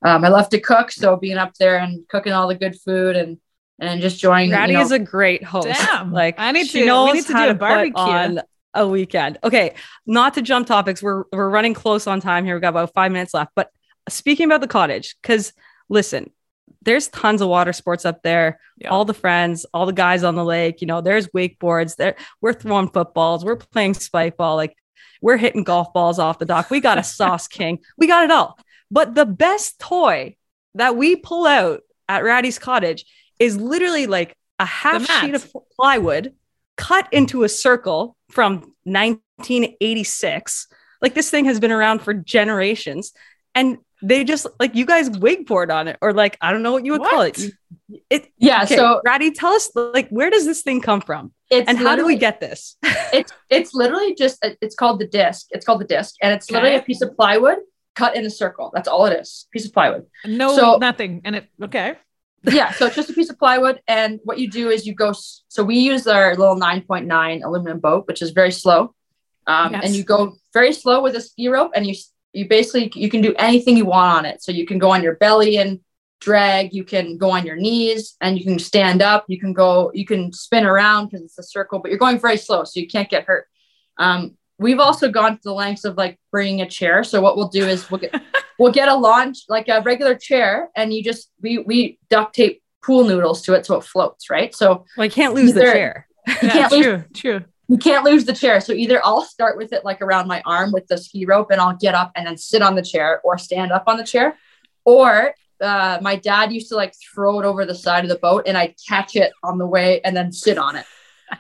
um, 0.04 0.26
I 0.26 0.30
love 0.30 0.50
to 0.50 0.60
cook. 0.60 0.92
So 0.92 1.18
being 1.18 1.38
up 1.38 1.54
there 1.60 1.78
and 1.78 2.08
cooking 2.10 2.34
all 2.34 2.48
the 2.48 2.56
good 2.56 2.76
food 2.80 3.16
and, 3.16 3.38
and 3.80 4.02
just 4.02 4.18
enjoying, 4.18 4.50
you 4.50 4.68
know, 4.74 4.82
is 4.82 4.92
a 4.92 5.00
great 5.00 5.44
host. 5.44 5.68
Damn. 5.68 6.12
Like 6.12 6.36
I 6.38 6.52
need 6.52 6.68
she 6.68 6.86
to- 6.86 7.06
we 7.06 7.14
need 7.14 7.26
to 7.26 7.34
how 7.34 7.46
do 7.46 7.52
a 7.52 7.56
barbecue. 7.56 7.94
on 7.96 8.42
a 8.74 8.88
weekend. 8.88 9.38
Okay, 9.44 9.76
not 10.06 10.34
to 10.36 10.42
jump 10.42 10.68
topics. 10.68 11.02
We're 11.04 11.24
we're 11.32 11.50
running 11.50 11.74
close 11.74 12.08
on 12.08 12.22
time 12.22 12.46
here. 12.46 12.56
We've 12.56 12.62
got 12.62 12.70
about 12.70 12.94
five 12.94 13.12
minutes 13.12 13.34
left. 13.34 13.52
But 13.56 13.70
speaking 14.10 14.46
about 14.46 14.62
the 14.62 14.68
cottage, 14.68 15.16
because 15.22 15.54
listen, 15.90 16.32
there's 16.82 17.08
tons 17.08 17.42
of 17.42 17.50
water 17.50 17.74
sports 17.74 18.06
up 18.06 18.24
there. 18.24 18.60
Yeah. 18.78 18.90
All 18.90 19.06
the 19.06 19.14
friends, 19.14 19.66
all 19.74 19.86
the 19.86 19.94
guys 19.94 20.24
on 20.24 20.36
the 20.36 20.46
lake. 20.46 20.82
You 20.82 20.88
know, 20.88 21.02
there's 21.02 21.28
wakeboards. 21.30 21.96
There, 21.96 22.16
we're 22.42 22.54
throwing 22.54 22.90
footballs. 22.90 23.46
We're 23.46 23.56
playing 23.58 23.94
spike 23.96 24.38
ball. 24.38 24.56
Like 24.56 24.76
we're 25.22 25.38
hitting 25.38 25.64
golf 25.64 25.94
balls 25.94 26.20
off 26.20 26.40
the 26.40 26.46
dock. 26.46 26.70
We 26.70 26.80
got 26.80 26.98
a 26.98 27.04
sauce 27.04 27.48
king. 27.60 27.80
We 27.98 28.08
got 28.08 28.24
it 28.24 28.32
all. 28.32 28.58
But 28.92 29.16
the 29.16 29.26
best 29.26 29.80
toy 29.80 30.36
that 30.76 30.96
we 30.96 31.16
pull 31.16 31.46
out 31.46 31.82
at 32.10 32.24
Ratty's 32.24 32.60
cottage 32.60 33.06
is 33.44 33.58
literally 33.58 34.08
like 34.08 34.36
a 34.60 34.66
half 34.66 35.06
sheet 35.22 35.36
of 35.36 35.52
plywood 35.76 36.34
cut 36.78 37.08
into 37.12 37.44
a 37.44 37.50
circle 37.50 38.16
from 38.32 38.72
1986. 38.86 40.68
Like 41.02 41.14
this 41.14 41.30
thing 41.30 41.46
has 41.46 41.60
been 41.60 41.72
around 41.72 42.02
for 42.02 42.14
generations. 42.14 43.14
And 43.56 43.78
they 44.02 44.24
just 44.24 44.48
like 44.60 44.76
you 44.76 44.86
guys 44.86 45.10
wigboard 45.10 45.74
on 45.74 45.88
it, 45.88 45.98
or 46.02 46.12
like 46.12 46.38
I 46.42 46.52
don't 46.52 46.62
know 46.62 46.74
what 46.74 46.86
you 46.86 46.92
would 46.94 47.02
call 47.02 47.22
it. 47.22 47.38
You- 47.38 47.52
It 48.10 48.32
yeah. 48.38 48.64
okay, 48.64 48.76
So 48.76 49.00
Ratty, 49.06 49.32
tell 49.32 49.54
us 49.54 49.70
like 49.76 50.10
where 50.10 50.30
does 50.30 50.46
this 50.46 50.62
thing 50.62 50.82
come 50.82 51.00
from? 51.02 51.32
it's 51.50 51.70
And 51.70 51.78
how 51.78 51.96
do 51.96 52.06
we 52.06 52.16
get 52.18 52.40
this? 52.42 52.76
it's 53.14 53.32
it's 53.50 53.74
literally 53.74 54.14
just 54.16 54.44
uh, 54.44 54.50
it's 54.62 54.76
called 54.76 55.00
the 55.00 55.08
disc. 55.08 55.46
It's 55.52 55.66
called 55.66 55.80
the 55.80 55.86
disc, 55.86 56.16
and 56.22 56.34
it's 56.34 56.50
literally 56.52 56.76
a 56.76 56.82
piece 56.82 57.02
of 57.02 57.16
plywood 57.16 57.60
cut 57.96 58.16
in 58.18 58.26
a 58.26 58.30
circle. 58.30 58.72
That's 58.74 58.88
all 58.90 59.06
it 59.06 59.18
is. 59.22 59.48
Piece 59.54 59.66
of 59.68 59.74
plywood. 59.74 60.06
No, 60.26 60.56
So- 60.56 60.78
nothing. 60.78 61.22
And 61.24 61.36
it 61.38 61.46
okay. 61.62 61.96
Yeah. 62.44 62.72
So 62.72 62.86
it's 62.88 62.96
just 62.96 63.10
a 63.10 63.14
piece 63.14 63.30
of 63.30 63.40
plywood, 63.40 63.82
and 63.88 64.20
what 64.24 64.38
you 64.40 64.50
do 64.50 64.70
is 64.70 64.86
you 64.86 64.94
go. 64.94 65.14
So 65.48 65.64
we 65.64 65.78
use 65.78 66.08
our 66.08 66.36
little 66.36 66.56
nine 66.56 66.82
point 66.82 67.06
nine 67.08 67.44
aluminum 67.44 67.80
boat, 67.80 68.08
which 68.08 68.22
is 68.22 68.32
very 68.32 68.52
slow, 68.52 68.94
um, 69.48 69.74
Yes. 69.74 69.84
and 69.86 69.96
you 69.96 70.04
go 70.04 70.36
very 70.54 70.74
slow 70.74 71.02
with 71.02 71.16
a 71.16 71.22
ski 71.22 71.48
rope, 71.48 71.72
and 71.76 71.88
you 71.88 71.96
you 72.34 72.48
basically 72.48 72.92
you 72.96 73.10
can 73.10 73.22
do 73.22 73.34
anything 73.38 73.78
you 73.78 73.86
want 73.86 74.18
on 74.18 74.26
it. 74.26 74.44
So 74.44 74.52
you 74.52 74.66
can 74.66 74.80
go 74.80 74.92
on 74.92 75.04
your 75.04 75.16
belly 75.16 75.58
and 75.58 75.80
drag. 76.20 76.74
You 76.74 76.84
can 76.84 77.18
go 77.18 77.30
on 77.32 77.46
your 77.46 77.56
knees, 77.56 78.16
and 78.22 78.38
you 78.38 78.44
can 78.44 78.60
stand 78.60 79.02
up. 79.02 79.26
You 79.28 79.40
can 79.40 79.54
go. 79.54 79.92
You 79.94 80.06
can 80.06 80.32
spin 80.34 80.66
around 80.66 81.08
because 81.08 81.22
it's 81.24 81.38
a 81.38 81.44
circle, 81.44 81.80
but 81.80 81.92
you're 81.92 82.00
going 82.00 82.20
very 82.20 82.38
slow, 82.38 82.64
so 82.64 82.80
you 82.80 82.88
can't 82.88 83.10
get 83.10 83.26
hurt. 83.26 83.48
Um, 83.98 84.38
we've 84.60 84.80
also 84.80 85.10
gone 85.10 85.36
to 85.36 85.42
the 85.44 85.54
lengths 85.54 85.84
of 85.86 85.98
like 85.98 86.20
bringing 86.32 86.62
a 86.62 86.70
chair. 86.70 87.04
So 87.04 87.22
what 87.22 87.36
we'll 87.38 87.50
do 87.50 87.66
is 87.66 87.90
we'll 87.92 88.00
get 88.02 88.22
we'll 88.60 88.72
get 88.72 88.88
a 88.88 88.96
launch 88.96 89.40
like 89.50 89.68
a 89.70 89.82
regular 89.82 90.16
chair, 90.16 90.70
and 90.76 90.94
you 90.94 91.04
just 91.04 91.30
we 91.42 91.60
we 91.60 92.00
duct 92.10 92.36
tape 92.36 92.62
pool 92.84 93.04
noodles 93.06 93.42
to 93.44 93.54
it 93.54 93.66
so 93.66 93.76
it 93.78 93.84
floats, 93.84 94.30
right? 94.30 94.54
So 94.54 94.86
Well, 94.98 95.06
I 95.06 95.10
can't 95.10 95.34
lose 95.34 95.54
the 95.54 95.62
Either- 95.62 95.74
chair. 95.74 96.08
Yeah, 96.28 96.36
can't 96.50 96.72
lose- 96.72 96.86
true, 96.86 97.04
true. 97.14 97.42
you 97.68 97.78
can't 97.78 98.06
lose 98.06 98.26
the 98.26 98.34
chair. 98.34 98.62
So 98.62 98.72
either 98.74 99.02
I'll 99.04 99.24
start 99.24 99.58
with 99.58 99.74
it 99.74 99.84
like 99.86 100.02
around 100.02 100.28
my 100.28 100.42
arm 100.46 100.72
with 100.72 100.88
the 100.88 100.98
ski 100.98 101.26
rope, 101.26 101.52
and 101.52 101.60
I'll 101.62 101.76
get 101.76 101.96
up 101.96 102.12
and 102.16 102.26
then 102.28 102.38
sit 102.38 102.62
on 102.62 102.76
the 102.76 102.82
chair 102.82 103.20
or 103.24 103.38
stand 103.38 103.72
up 103.72 103.84
on 103.88 103.98
the 103.98 104.04
chair, 104.06 104.38
or 104.86 105.34
uh, 105.62 105.98
my 106.02 106.16
dad 106.18 106.52
used 106.52 106.70
to 106.70 106.76
like 106.76 106.94
throw 107.14 107.40
it 107.40 107.46
over 107.46 107.66
the 107.66 107.76
side 107.76 108.04
of 108.06 108.10
the 108.10 108.18
boat, 108.18 108.44
and 108.48 108.58
I'd 108.58 108.76
catch 108.88 109.16
it 109.16 109.32
on 109.44 109.58
the 109.58 109.68
way 109.68 110.02
and 110.04 110.16
then 110.16 110.32
sit 110.32 110.58
on 110.58 110.76
it. 110.76 110.86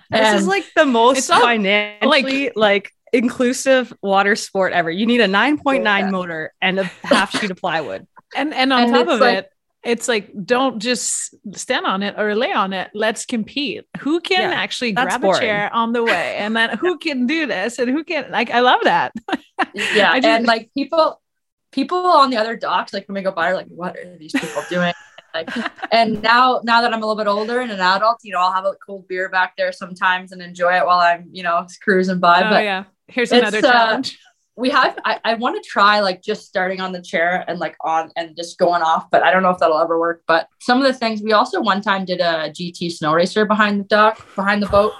This 0.10 0.41
is 0.41 0.47
like 0.47 0.65
the 0.76 0.86
most 0.86 1.17
It's 1.19 1.30
all- 1.30 1.41
financially 1.41 2.52
like, 2.56 2.91
inclusive 3.13 3.93
water 4.02 4.36
sport 4.36 4.73
ever. 4.73 4.91
You 4.91 5.06
need 5.06 5.21
a 5.21 5.28
9.9 5.28 5.84
Yeah. 5.86 6.10
motor 6.10 6.54
and 6.62 6.80
a 6.80 6.84
half 7.04 7.32
sheet 7.39 7.52
of 7.52 7.58
plywood. 7.58 8.08
And 8.36 8.52
and 8.52 8.73
on 8.73 8.86
And 8.86 8.93
top 8.93 9.08
of 9.10 9.19
like- 9.19 9.38
it, 9.38 9.49
it's 9.84 10.08
like 10.08 10.32
don't 10.43 10.80
just 10.82 11.36
stand 11.56 11.86
on 11.86 12.02
it 12.02 12.15
or 12.17 12.34
lay 12.34 12.52
on 12.52 12.73
it. 12.73 12.89
Let's 12.95 13.26
compete. 13.28 13.84
Who 13.99 14.21
can 14.21 14.49
Yeah, 14.49 14.56
actually 14.58 14.93
grab 14.93 15.21
boring. 15.21 15.38
a 15.38 15.45
chair 15.45 15.69
on 15.71 15.93
the 15.93 16.04
way, 16.04 16.38
and 16.38 16.56
then 16.56 16.78
who 16.78 16.97
can 16.97 17.28
do 17.28 17.45
this, 17.45 17.78
and 17.78 17.91
who 17.91 18.04
can 18.04 18.32
like? 18.32 18.49
I 18.49 18.62
love 18.62 18.80
that. 18.86 19.12
yeah 19.76 20.12
I 20.12 20.19
just- 20.19 20.28
and 20.28 20.47
like 20.47 20.71
people 20.76 21.21
people 21.71 21.99
on 22.08 22.32
the 22.32 22.38
other 22.38 22.56
docks 22.56 22.91
like 22.93 23.08
when 23.08 23.13
we 23.15 23.21
go 23.21 23.32
by 23.32 23.49
are 23.52 23.56
like 23.56 23.67
what 23.67 23.95
are 23.97 24.17
these 24.17 24.32
people 24.34 24.63
doing 24.69 24.93
like 25.34 25.49
and 25.91 26.21
now 26.21 26.60
now 26.63 26.82
that 26.82 26.93
i'm 26.93 27.02
a 27.02 27.06
little 27.06 27.15
bit 27.23 27.28
older 27.28 27.62
and 27.62 27.71
an 27.71 27.80
adult 27.80 28.19
you 28.21 28.32
know 28.32 28.39
i'll 28.39 28.52
have 28.52 28.65
a 28.65 28.73
cold 28.86 29.08
beer 29.08 29.28
back 29.28 29.56
there 29.58 29.71
sometimes 29.71 30.32
and 30.32 30.39
enjoy 30.41 30.71
it 30.78 30.86
while 30.86 30.99
i'm 30.99 31.28
you 31.32 31.41
know 31.41 31.65
cruising 31.82 32.19
by 32.19 32.43
oh 32.43 32.49
but 32.52 32.63
yeah, 32.63 32.84
here's 33.07 33.31
it's, 33.31 33.39
another 33.41 33.59
uh, 33.59 33.71
challenge. 33.71 34.19
we 34.55 34.69
have 34.69 34.97
i, 35.03 35.19
I 35.23 35.33
want 35.35 35.61
to 35.61 35.67
try 35.67 35.99
like 35.99 36.21
just 36.21 36.45
starting 36.45 36.79
on 36.79 36.91
the 36.91 37.01
chair 37.01 37.43
and 37.47 37.59
like 37.59 37.75
on 37.83 38.11
and 38.15 38.35
just 38.35 38.57
going 38.59 38.81
off 38.83 39.09
but 39.09 39.23
i 39.23 39.31
don't 39.31 39.41
know 39.41 39.49
if 39.49 39.57
that'll 39.57 39.79
ever 39.79 39.99
work 39.99 40.21
but 40.27 40.47
some 40.59 40.79
of 40.79 40.83
the 40.85 40.93
things 40.93 41.21
we 41.21 41.33
also 41.33 41.59
one 41.59 41.81
time 41.81 42.05
did 42.05 42.19
a 42.19 42.51
gt 42.51 42.91
snow 42.91 43.13
racer 43.13 43.45
behind 43.45 43.79
the 43.79 43.85
dock 43.85 44.35
behind 44.35 44.61
the 44.61 44.67
boat 44.67 44.93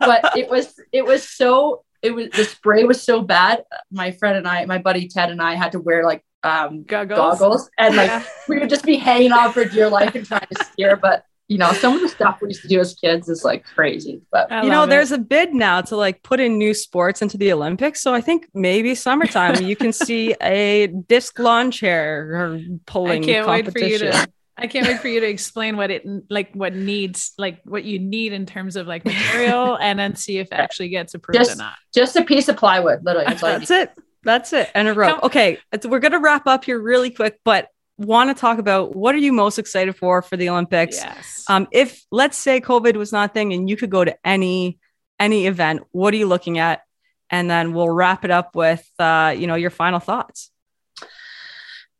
but 0.00 0.36
it 0.36 0.50
was 0.50 0.74
it 0.92 1.04
was 1.04 1.28
so 1.28 1.84
it 2.02 2.10
was 2.10 2.28
the 2.30 2.44
spray 2.44 2.84
was 2.84 3.00
so 3.02 3.22
bad 3.22 3.62
my 3.92 4.10
friend 4.10 4.36
and 4.36 4.48
i 4.48 4.64
my 4.64 4.78
buddy 4.78 5.06
ted 5.06 5.30
and 5.30 5.40
i 5.40 5.54
had 5.54 5.72
to 5.72 5.78
wear 5.78 6.04
like 6.04 6.24
um, 6.44 6.84
Goggles. 6.84 7.38
goggles, 7.38 7.70
and 7.78 7.96
like 7.96 8.08
Yeah. 8.08 8.24
we 8.48 8.58
would 8.58 8.70
just 8.70 8.84
be 8.84 8.96
hanging 8.96 9.32
on 9.32 9.52
for 9.52 9.64
dear 9.64 9.88
life 9.88 10.14
and 10.14 10.24
trying 10.24 10.46
to 10.52 10.64
steer. 10.64 10.96
But 10.96 11.24
you 11.48 11.56
know, 11.56 11.72
some 11.72 11.94
of 11.94 12.02
the 12.02 12.08
stuff 12.08 12.38
we 12.42 12.48
used 12.48 12.62
to 12.62 12.68
do 12.68 12.78
as 12.78 12.94
kids 12.94 13.28
is 13.28 13.42
like 13.42 13.64
crazy. 13.64 14.20
But 14.30 14.52
I 14.52 14.62
you 14.62 14.70
know, 14.70 14.84
it. 14.84 14.88
there's 14.88 15.12
a 15.12 15.18
bid 15.18 15.54
now 15.54 15.80
to 15.80 15.96
like 15.96 16.22
put 16.22 16.40
in 16.40 16.58
new 16.58 16.74
sports 16.74 17.22
into 17.22 17.38
the 17.38 17.52
Olympics. 17.52 18.02
So 18.02 18.12
I 18.12 18.20
think 18.20 18.48
maybe 18.52 18.94
summertime 18.94 19.62
you 19.64 19.74
can 19.74 19.92
see 19.94 20.34
a 20.42 20.88
disc 20.88 21.38
lawn 21.38 21.70
chair 21.70 22.28
or 22.34 22.54
I 22.56 22.68
pulling 22.86 23.22
can't 23.22 23.48
wait 23.48 23.72
for 23.72 23.78
you 23.78 23.98
to. 23.98 24.28
I 24.60 24.66
can't 24.66 24.86
wait 24.86 24.98
for 25.00 25.08
you 25.08 25.20
to 25.20 25.28
explain 25.28 25.76
what 25.76 25.90
it 25.90 26.04
like, 26.28 26.52
what 26.52 26.74
needs, 26.74 27.32
like 27.38 27.60
what 27.64 27.84
you 27.84 27.98
need 27.98 28.32
in 28.32 28.44
terms 28.44 28.74
of 28.76 28.86
like 28.86 29.04
material, 29.04 29.76
and 29.80 29.98
then 29.98 30.16
see 30.16 30.38
if 30.38 30.48
it 30.48 30.54
actually 30.54 30.88
gets 30.88 31.14
approved 31.14 31.36
or 31.36 31.44
Just- 31.44 31.58
not. 31.58 31.74
just 31.94 32.16
a 32.16 32.24
piece 32.24 32.48
of 32.48 32.56
plywood, 32.56 33.04
literally. 33.04 33.26
That's 33.26 33.40
That's 33.40 33.70
it. 33.70 33.92
That's 34.24 34.52
it. 34.52 34.68
And 34.74 34.88
a 34.88 34.94
rope. 34.94 35.22
Okay. 35.22 35.58
it's- 35.72 35.88
We're 35.88 36.00
going 36.00 36.12
to 36.12 36.18
wrap 36.18 36.46
up 36.48 36.64
here 36.64 36.78
really 36.78 37.10
quick, 37.10 37.38
but 37.44 37.68
want 37.98 38.34
to 38.34 38.40
talk 38.40 38.58
about 38.58 38.94
what 38.94 39.14
are 39.14 39.18
you 39.18 39.32
most 39.32 39.58
excited 39.58 39.94
for 39.96 40.22
for 40.22 40.36
the 40.36 40.48
Olympics? 40.48 40.96
Yes. 40.96 41.44
Um, 41.48 41.66
if 41.72 42.02
let's 42.10 42.38
say 42.38 42.60
COVID 42.60 42.96
was 42.96 43.12
not 43.12 43.30
a 43.30 43.32
thing 43.32 43.52
and 43.52 43.68
you 43.68 43.76
could 43.76 43.90
go 43.90 44.04
to 44.04 44.16
any 44.26 44.78
any 45.18 45.46
event, 45.46 45.82
what 45.90 46.14
are 46.14 46.16
you 46.16 46.26
looking 46.26 46.58
at? 46.58 46.82
And 47.30 47.50
then 47.50 47.74
we'll 47.74 47.90
wrap 47.90 48.24
it 48.24 48.30
up 48.30 48.54
with 48.54 48.88
uh, 48.98 49.34
you 49.36 49.46
know, 49.46 49.56
your 49.56 49.70
final 49.70 49.98
thoughts. 49.98 50.50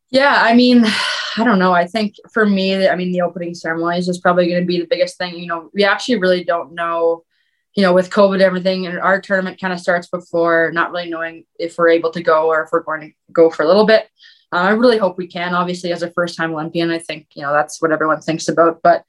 Yeah, 0.09 0.33
I 0.35 0.55
mean, 0.55 0.85
I 1.37 1.43
don't 1.43 1.59
know. 1.59 1.73
I 1.73 1.85
think 1.85 2.15
for 2.33 2.45
me, 2.45 2.87
I 2.87 2.95
mean, 2.95 3.11
the 3.11 3.21
opening 3.21 3.53
ceremony 3.53 3.99
is 3.99 4.07
just 4.07 4.23
probably 4.23 4.47
going 4.47 4.61
to 4.61 4.65
be 4.65 4.79
the 4.79 4.87
biggest 4.87 5.17
thing. 5.17 5.37
You 5.37 5.47
know, 5.47 5.69
we 5.73 5.83
actually 5.83 6.19
really 6.19 6.43
don't 6.43 6.73
know, 6.73 7.25
you 7.75 7.83
know, 7.83 7.93
with 7.93 8.09
COVID, 8.09 8.39
everything, 8.39 8.87
and 8.87 8.99
our 8.99 9.21
tournament 9.21 9.61
kind 9.61 9.71
of 9.71 9.79
starts 9.79 10.07
before 10.07 10.71
not 10.73 10.91
really 10.91 11.09
knowing 11.09 11.45
if 11.59 11.77
we're 11.77 11.89
able 11.89 12.09
to 12.11 12.23
go 12.23 12.47
or 12.47 12.63
if 12.63 12.69
we're 12.71 12.81
going 12.81 13.01
to 13.01 13.11
go 13.31 13.51
for 13.51 13.61
a 13.61 13.67
little 13.67 13.85
bit. 13.85 14.09
Uh, 14.51 14.57
I 14.57 14.69
really 14.71 14.97
hope 14.97 15.17
we 15.17 15.27
can. 15.27 15.53
Obviously, 15.53 15.91
as 15.91 16.01
a 16.01 16.11
first 16.11 16.35
time 16.35 16.53
Olympian, 16.53 16.89
I 16.89 16.99
think, 16.99 17.27
you 17.35 17.43
know, 17.43 17.53
that's 17.53 17.81
what 17.81 17.91
everyone 17.91 18.21
thinks 18.21 18.47
about. 18.47 18.81
But, 18.81 19.03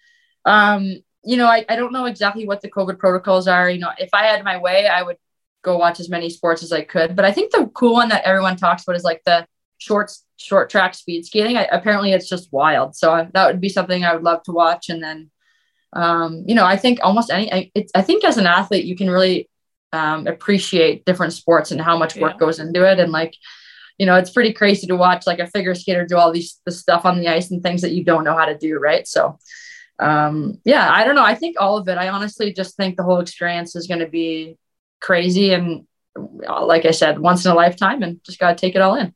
um, 0.45 1.03
you 1.25 1.37
know, 1.37 1.47
I, 1.47 1.65
I 1.69 1.77
don't 1.77 1.93
know 1.93 2.07
exactly 2.07 2.47
what 2.47 2.61
the 2.61 2.71
COVID 2.71 2.99
protocols 2.99 3.49
are. 3.49 3.71
You 3.71 3.79
know, 3.79 3.91
if 3.99 4.11
I 4.13 4.25
had 4.27 4.45
my 4.45 4.59
way, 4.59 4.87
I 4.87 5.03
would 5.03 5.17
go 5.63 5.79
watch 5.79 6.01
as 6.01 6.09
many 6.09 6.31
sports 6.31 6.63
as 6.63 6.73
I 6.73 6.83
could. 6.83 7.17
But 7.17 7.25
I 7.25 7.33
think 7.33 7.53
the 7.53 7.71
cool 7.75 7.95
one 7.95 8.09
that 8.11 8.25
everyone 8.25 8.57
talks 8.57 8.83
about 8.83 8.97
is 8.97 9.05
like 9.05 9.23
the 9.25 9.47
short 9.79 10.13
short 10.37 10.69
track 10.71 10.95
speed 10.95 11.25
skating. 11.25 11.57
I, 11.57 11.65
apparently, 11.73 12.13
it's 12.13 12.29
just 12.29 12.53
wild. 12.53 12.95
So 12.97 13.13
I, 13.13 13.29
that 13.33 13.47
would 13.47 13.61
be 13.61 13.69
something 13.69 14.05
I 14.05 14.15
would 14.15 14.23
love 14.23 14.43
to 14.45 14.53
watch. 14.53 14.89
And 14.91 15.03
then, 15.03 15.31
um, 15.95 16.45
you 16.47 16.55
know, 16.55 16.65
I 16.65 16.77
think 16.77 16.99
almost 17.03 17.31
any. 17.31 17.53
I, 17.53 17.71
it's, 17.75 17.93
I 17.95 18.03
think 18.03 18.25
as 18.25 18.37
an 18.37 18.47
athlete, 18.47 18.85
you 18.85 18.97
can 18.97 19.11
really 19.11 19.49
um, 19.93 20.27
appreciate 20.27 21.05
different 21.05 21.33
sports 21.33 21.71
and 21.71 21.81
how 21.81 21.97
much 21.99 22.17
work 22.17 22.35
Yeah. 22.35 22.39
goes 22.39 22.59
into 22.59 22.85
it. 22.91 22.99
And 23.01 23.11
like, 23.11 23.35
you 24.01 24.07
know, 24.07 24.17
it's 24.17 24.31
pretty 24.31 24.55
crazy 24.55 24.87
to 24.87 24.97
watch 24.97 25.27
like 25.27 25.41
a 25.41 25.47
figure 25.47 25.75
skater 25.75 26.07
do 26.07 26.17
all 26.17 26.33
these 26.33 26.59
the 26.65 26.73
stuff 26.73 27.05
on 27.05 27.21
the 27.21 27.29
ice 27.29 27.51
and 27.51 27.63
things 27.63 27.83
that 27.83 27.93
you 27.93 28.03
don't 28.03 28.25
know 28.25 28.37
how 28.37 28.47
to 28.47 28.57
do, 28.59 28.79
right? 28.79 29.07
So. 29.07 29.39
Um, 29.99 30.59
yeah, 30.65 30.91
I 30.91 31.05
don't 31.05 31.15
know. 31.15 31.23
I 31.23 31.35
think 31.35 31.61
all 31.61 31.77
of 31.77 31.87
it. 31.87 31.99
I 31.99 32.09
honestly 32.09 32.55
just 32.55 32.75
think 32.75 32.97
the 32.97 33.03
whole 33.03 33.21
experience 33.21 33.77
is 33.77 33.87
going 33.87 34.01
to 34.01 34.09
be 34.09 34.57
crazy 34.99 35.53
and 35.53 35.87
like 36.17 36.87
I 36.87 36.91
said, 36.91 37.19
once 37.19 37.45
in 37.45 37.53
a 37.53 37.55
lifetime 37.55 38.03
and 38.03 38.25
just 38.25 38.39
got 38.39 38.57
to 38.57 38.61
take 38.61 38.75
it 38.75 38.81
all 38.81 38.95
in. 38.95 39.15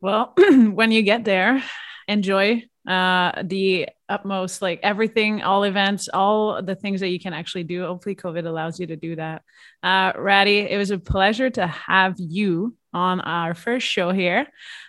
Well, 0.00 0.34
when 0.36 0.90
you 0.90 1.02
get 1.02 1.24
there, 1.24 1.62
enjoy 2.08 2.64
uh, 2.86 3.42
the 3.44 3.88
utmost, 4.08 4.62
like 4.62 4.80
everything, 4.82 5.42
all 5.42 5.64
events, 5.64 6.08
all 6.12 6.62
the 6.62 6.76
things 6.76 7.00
that 7.00 7.08
you 7.08 7.18
can 7.18 7.32
actually 7.32 7.64
do. 7.64 7.84
Hopefully, 7.84 8.14
COVID 8.14 8.46
allows 8.46 8.78
you 8.78 8.86
to 8.86 8.96
do 8.96 9.16
that. 9.16 9.42
Uh, 9.82 10.12
Ratty, 10.16 10.58
it 10.58 10.76
was 10.78 10.90
a 10.90 10.98
pleasure 10.98 11.50
to 11.50 11.66
have 11.66 12.14
you 12.18 12.76
on 12.92 13.20
our 13.20 13.54
first 13.54 13.86
show 13.86 14.10
here 14.10 14.46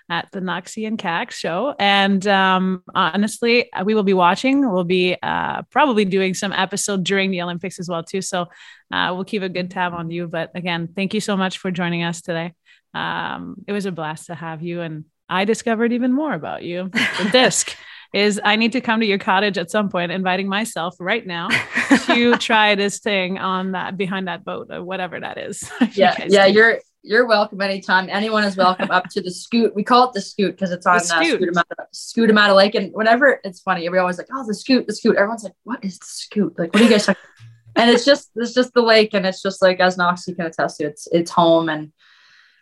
at 0.09 0.31
the 0.31 0.39
Knoxy 0.39 0.85
and 0.85 0.97
Kax 0.97 1.31
show. 1.31 1.75
And 1.77 2.25
um, 2.27 2.83
honestly, 2.95 3.69
we 3.83 3.95
will 3.95 4.03
be 4.03 4.13
watching. 4.13 4.71
We'll 4.71 4.85
be 4.85 5.17
uh, 5.21 5.63
probably 5.63 6.05
doing 6.05 6.33
some 6.33 6.53
episode 6.53 7.03
during 7.03 7.31
the 7.31 7.41
Olympics 7.41 7.79
as 7.79 7.89
well 7.89 8.03
too. 8.03 8.21
So 8.21 8.45
uh, 8.93 9.11
we'll 9.13 9.25
keep 9.25 9.41
a 9.41 9.49
good 9.49 9.71
tab 9.71 9.93
on 9.93 10.09
you. 10.09 10.27
But 10.27 10.51
again, 10.55 10.87
thank 10.95 11.13
you 11.13 11.19
so 11.19 11.35
much 11.35 11.57
for 11.57 11.69
joining 11.69 12.03
us 12.03 12.21
today. 12.21 12.53
Um, 12.93 13.57
it 13.67 13.73
was 13.73 13.85
a 13.85 13.91
blast 13.91 14.27
to 14.27 14.35
have 14.35 14.63
you, 14.63 14.81
and 14.81 15.05
I 15.29 15.45
discovered 15.45 15.91
even 15.93 16.13
more 16.13 16.33
about 16.33 16.63
you. 16.63 16.89
The 16.89 17.29
disc 17.31 17.75
is 18.13 18.39
I 18.43 18.55
need 18.55 18.71
to 18.71 18.81
come 18.81 19.01
to 19.01 19.05
your 19.05 19.17
cottage 19.17 19.57
at 19.57 19.69
some 19.69 19.89
point, 19.89 20.11
inviting 20.11 20.47
myself 20.47 20.95
right 20.99 21.25
now 21.25 21.49
to 22.05 22.37
try 22.39 22.75
this 22.75 22.99
thing 22.99 23.37
on 23.37 23.73
that 23.73 23.97
behind 23.97 24.27
that 24.27 24.45
boat 24.45 24.67
or 24.71 24.83
whatever 24.83 25.19
that 25.19 25.37
is. 25.37 25.63
If 25.81 25.97
you 25.97 26.03
Yeah, 26.03 26.25
yeah, 26.27 26.47
do. 26.47 26.53
you're 26.53 26.79
you're 27.03 27.27
welcome 27.27 27.61
anytime. 27.61 28.09
Anyone 28.09 28.43
is 28.43 28.57
welcome 28.57 28.91
up 28.91 29.09
to 29.11 29.21
the 29.21 29.31
scoot. 29.31 29.73
We 29.75 29.83
call 29.83 30.09
it 30.09 30.13
the 30.13 30.19
scoot 30.21 30.51
because 30.51 30.71
it's 30.71 30.85
on 30.85 30.97
The 30.97 31.03
uh, 31.15 31.23
Scoot. 31.23 31.41
Skootamatta, 31.93 32.49
of 32.49 32.55
Lake. 32.57 32.75
And 32.75 32.91
whenever 32.93 33.39
it's 33.45 33.61
funny, 33.61 33.87
we're 33.87 33.99
always 34.01 34.17
like, 34.17 34.27
"Oh, 34.33 34.45
the 34.45 34.53
scoot, 34.53 34.87
the 34.87 34.93
scoot." 34.93 35.15
Everyone's 35.15 35.43
like, 35.43 35.53
"What 35.63 35.83
is 35.85 35.99
the 35.99 36.05
scoot? 36.05 36.57
Like, 36.57 36.73
what 36.73 36.81
are 36.81 36.85
you 36.85 36.89
guys 36.91 37.05
talking?" 37.05 37.21
and 37.77 37.89
it's 37.89 38.03
just 38.03 38.31
it's 38.35 38.53
just 38.53 38.73
the 38.73 38.81
lake, 38.81 39.13
and 39.13 39.25
it's 39.25 39.41
just 39.41 39.61
like 39.61 39.79
as 39.79 39.97
Knoxy 39.97 40.33
can 40.33 40.47
attest 40.47 40.77
to, 40.77 40.85
it's 40.85 41.07
it's 41.11 41.31
home, 41.31 41.69
and 41.69 41.93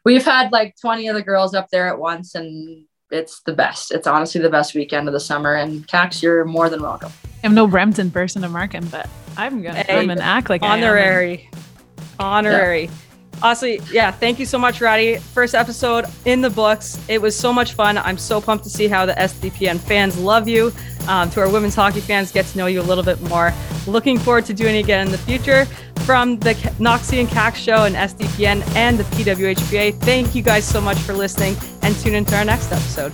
we've 0.06 0.24
had 0.24 0.52
like 0.52 0.76
twenty 0.80 1.08
of 1.08 1.15
the 1.15 1.22
girls 1.24 1.54
up 1.54 1.70
there 1.70 1.88
at 1.89 2.00
once, 2.00 2.36
and 2.36 2.86
it's 3.12 3.41
the 3.41 3.54
best. 3.54 3.91
It's 3.91 4.08
honestly 4.08 4.39
the 4.41 4.50
best 4.50 4.74
weekend 4.74 5.08
of 5.08 5.13
the 5.13 5.20
summer. 5.20 5.56
And 5.56 5.86
Kax, 5.88 6.22
you're 6.24 6.46
more 6.46 6.70
than 6.70 6.82
welcome. 6.82 7.12
I'm 7.44 7.54
no 7.54 7.68
Brampton 7.68 8.10
person 8.12 8.41
to 8.44 8.50
mark 8.50 8.74
him, 8.74 8.88
but 8.88 9.10
I'm 9.38 9.62
gonna 9.62 9.84
Hey, 9.84 10.00
come 10.00 10.10
and 10.10 10.22
act 10.22 10.50
like 10.50 10.63
I 10.63 10.68
am. 10.78 10.84
honorary 10.84 11.50
honorary 12.18 12.89
honestly 13.41 13.82
yeah 13.91 14.10
thank 14.10 14.39
you 14.39 14.46
so 14.46 14.58
much 14.58 14.80
Ratty 14.80 15.18
first 15.18 15.54
episode 15.54 16.06
in 16.24 16.39
the 16.39 16.50
books 16.50 16.98
it 17.10 17.22
was 17.22 17.38
so 17.38 17.52
much 17.52 17.74
fun 17.74 17.98
i'm 17.98 18.18
so 18.18 18.39
pumped 18.39 18.63
to 18.63 18.70
see 18.70 18.88
how 18.88 19.06
the 19.06 19.12
sdpn 19.13 19.78
fans 19.78 20.18
love 20.18 20.48
you 20.48 20.72
um, 21.10 21.30
to 21.32 21.41
our 21.41 21.50
women's 21.50 21.76
hockey 21.76 22.00
fans 22.00 22.32
get 22.32 22.46
to 22.46 22.58
know 22.58 22.68
you 22.68 22.80
a 22.80 22.84
little 22.84 23.04
bit 23.04 23.20
more 23.24 23.54
looking 23.86 24.18
forward 24.18 24.46
to 24.46 24.54
doing 24.54 24.76
it 24.78 24.80
again 24.80 25.06
in 25.06 25.12
the 25.12 25.18
future 25.18 25.68
from 26.06 26.38
the 26.39 26.54
Knoxy 26.78 27.20
and 27.20 27.28
Kax 27.28 27.56
show 27.56 27.86
and 27.86 27.96
sdpn 27.96 28.63
and 28.76 29.00
the 29.00 29.04
pwhpa 29.06 30.00
thank 30.02 30.36
you 30.36 30.44
guys 30.44 30.63
so 30.63 30.80
much 30.80 30.98
for 31.00 31.13
listening 31.13 31.56
and 31.82 31.96
tune 31.96 32.13
into 32.13 32.36
our 32.36 32.46
next 32.46 32.72
episode 32.72 33.12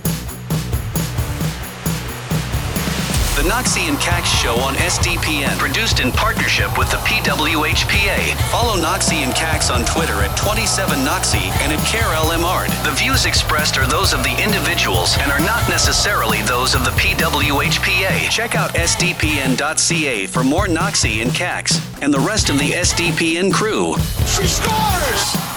The 3.42 3.48
Knoxy 3.48 3.88
and 3.88 3.98
Kax 3.98 4.26
Show 4.26 4.54
on 4.60 4.74
SDPN, 4.74 5.58
produced 5.58 5.98
in 5.98 6.12
partnership 6.12 6.78
with 6.78 6.88
the 6.92 6.98
PWHPA. 6.98 8.36
Follow 8.52 8.80
Knoxy 8.80 9.16
and 9.24 9.32
Kax 9.32 9.68
on 9.68 9.84
Twitter 9.84 10.12
at 10.22 10.30
27Knoxy 10.38 11.50
and 11.62 11.72
at 11.72 11.80
KarellEmard. 11.80 12.68
The 12.84 12.92
views 12.92 13.26
expressed 13.26 13.76
are 13.78 13.86
those 13.88 14.12
of 14.12 14.22
the 14.22 14.40
individuals 14.40 15.16
and 15.18 15.32
are 15.32 15.40
not 15.40 15.68
necessarily 15.68 16.40
those 16.42 16.76
of 16.76 16.84
the 16.84 16.92
PWHPA. 16.92 18.30
Check 18.30 18.54
out 18.54 18.74
sdpn.ca 18.74 20.26
for 20.28 20.44
more 20.44 20.68
Knoxy 20.68 21.20
and 21.20 21.32
Kax 21.32 21.82
and 22.00 22.14
the 22.14 22.20
rest 22.20 22.48
of 22.48 22.60
the 22.60 22.70
SDPN 22.70 23.52
crew. 23.52 23.96
She 24.24 24.46
scores! 24.46 25.51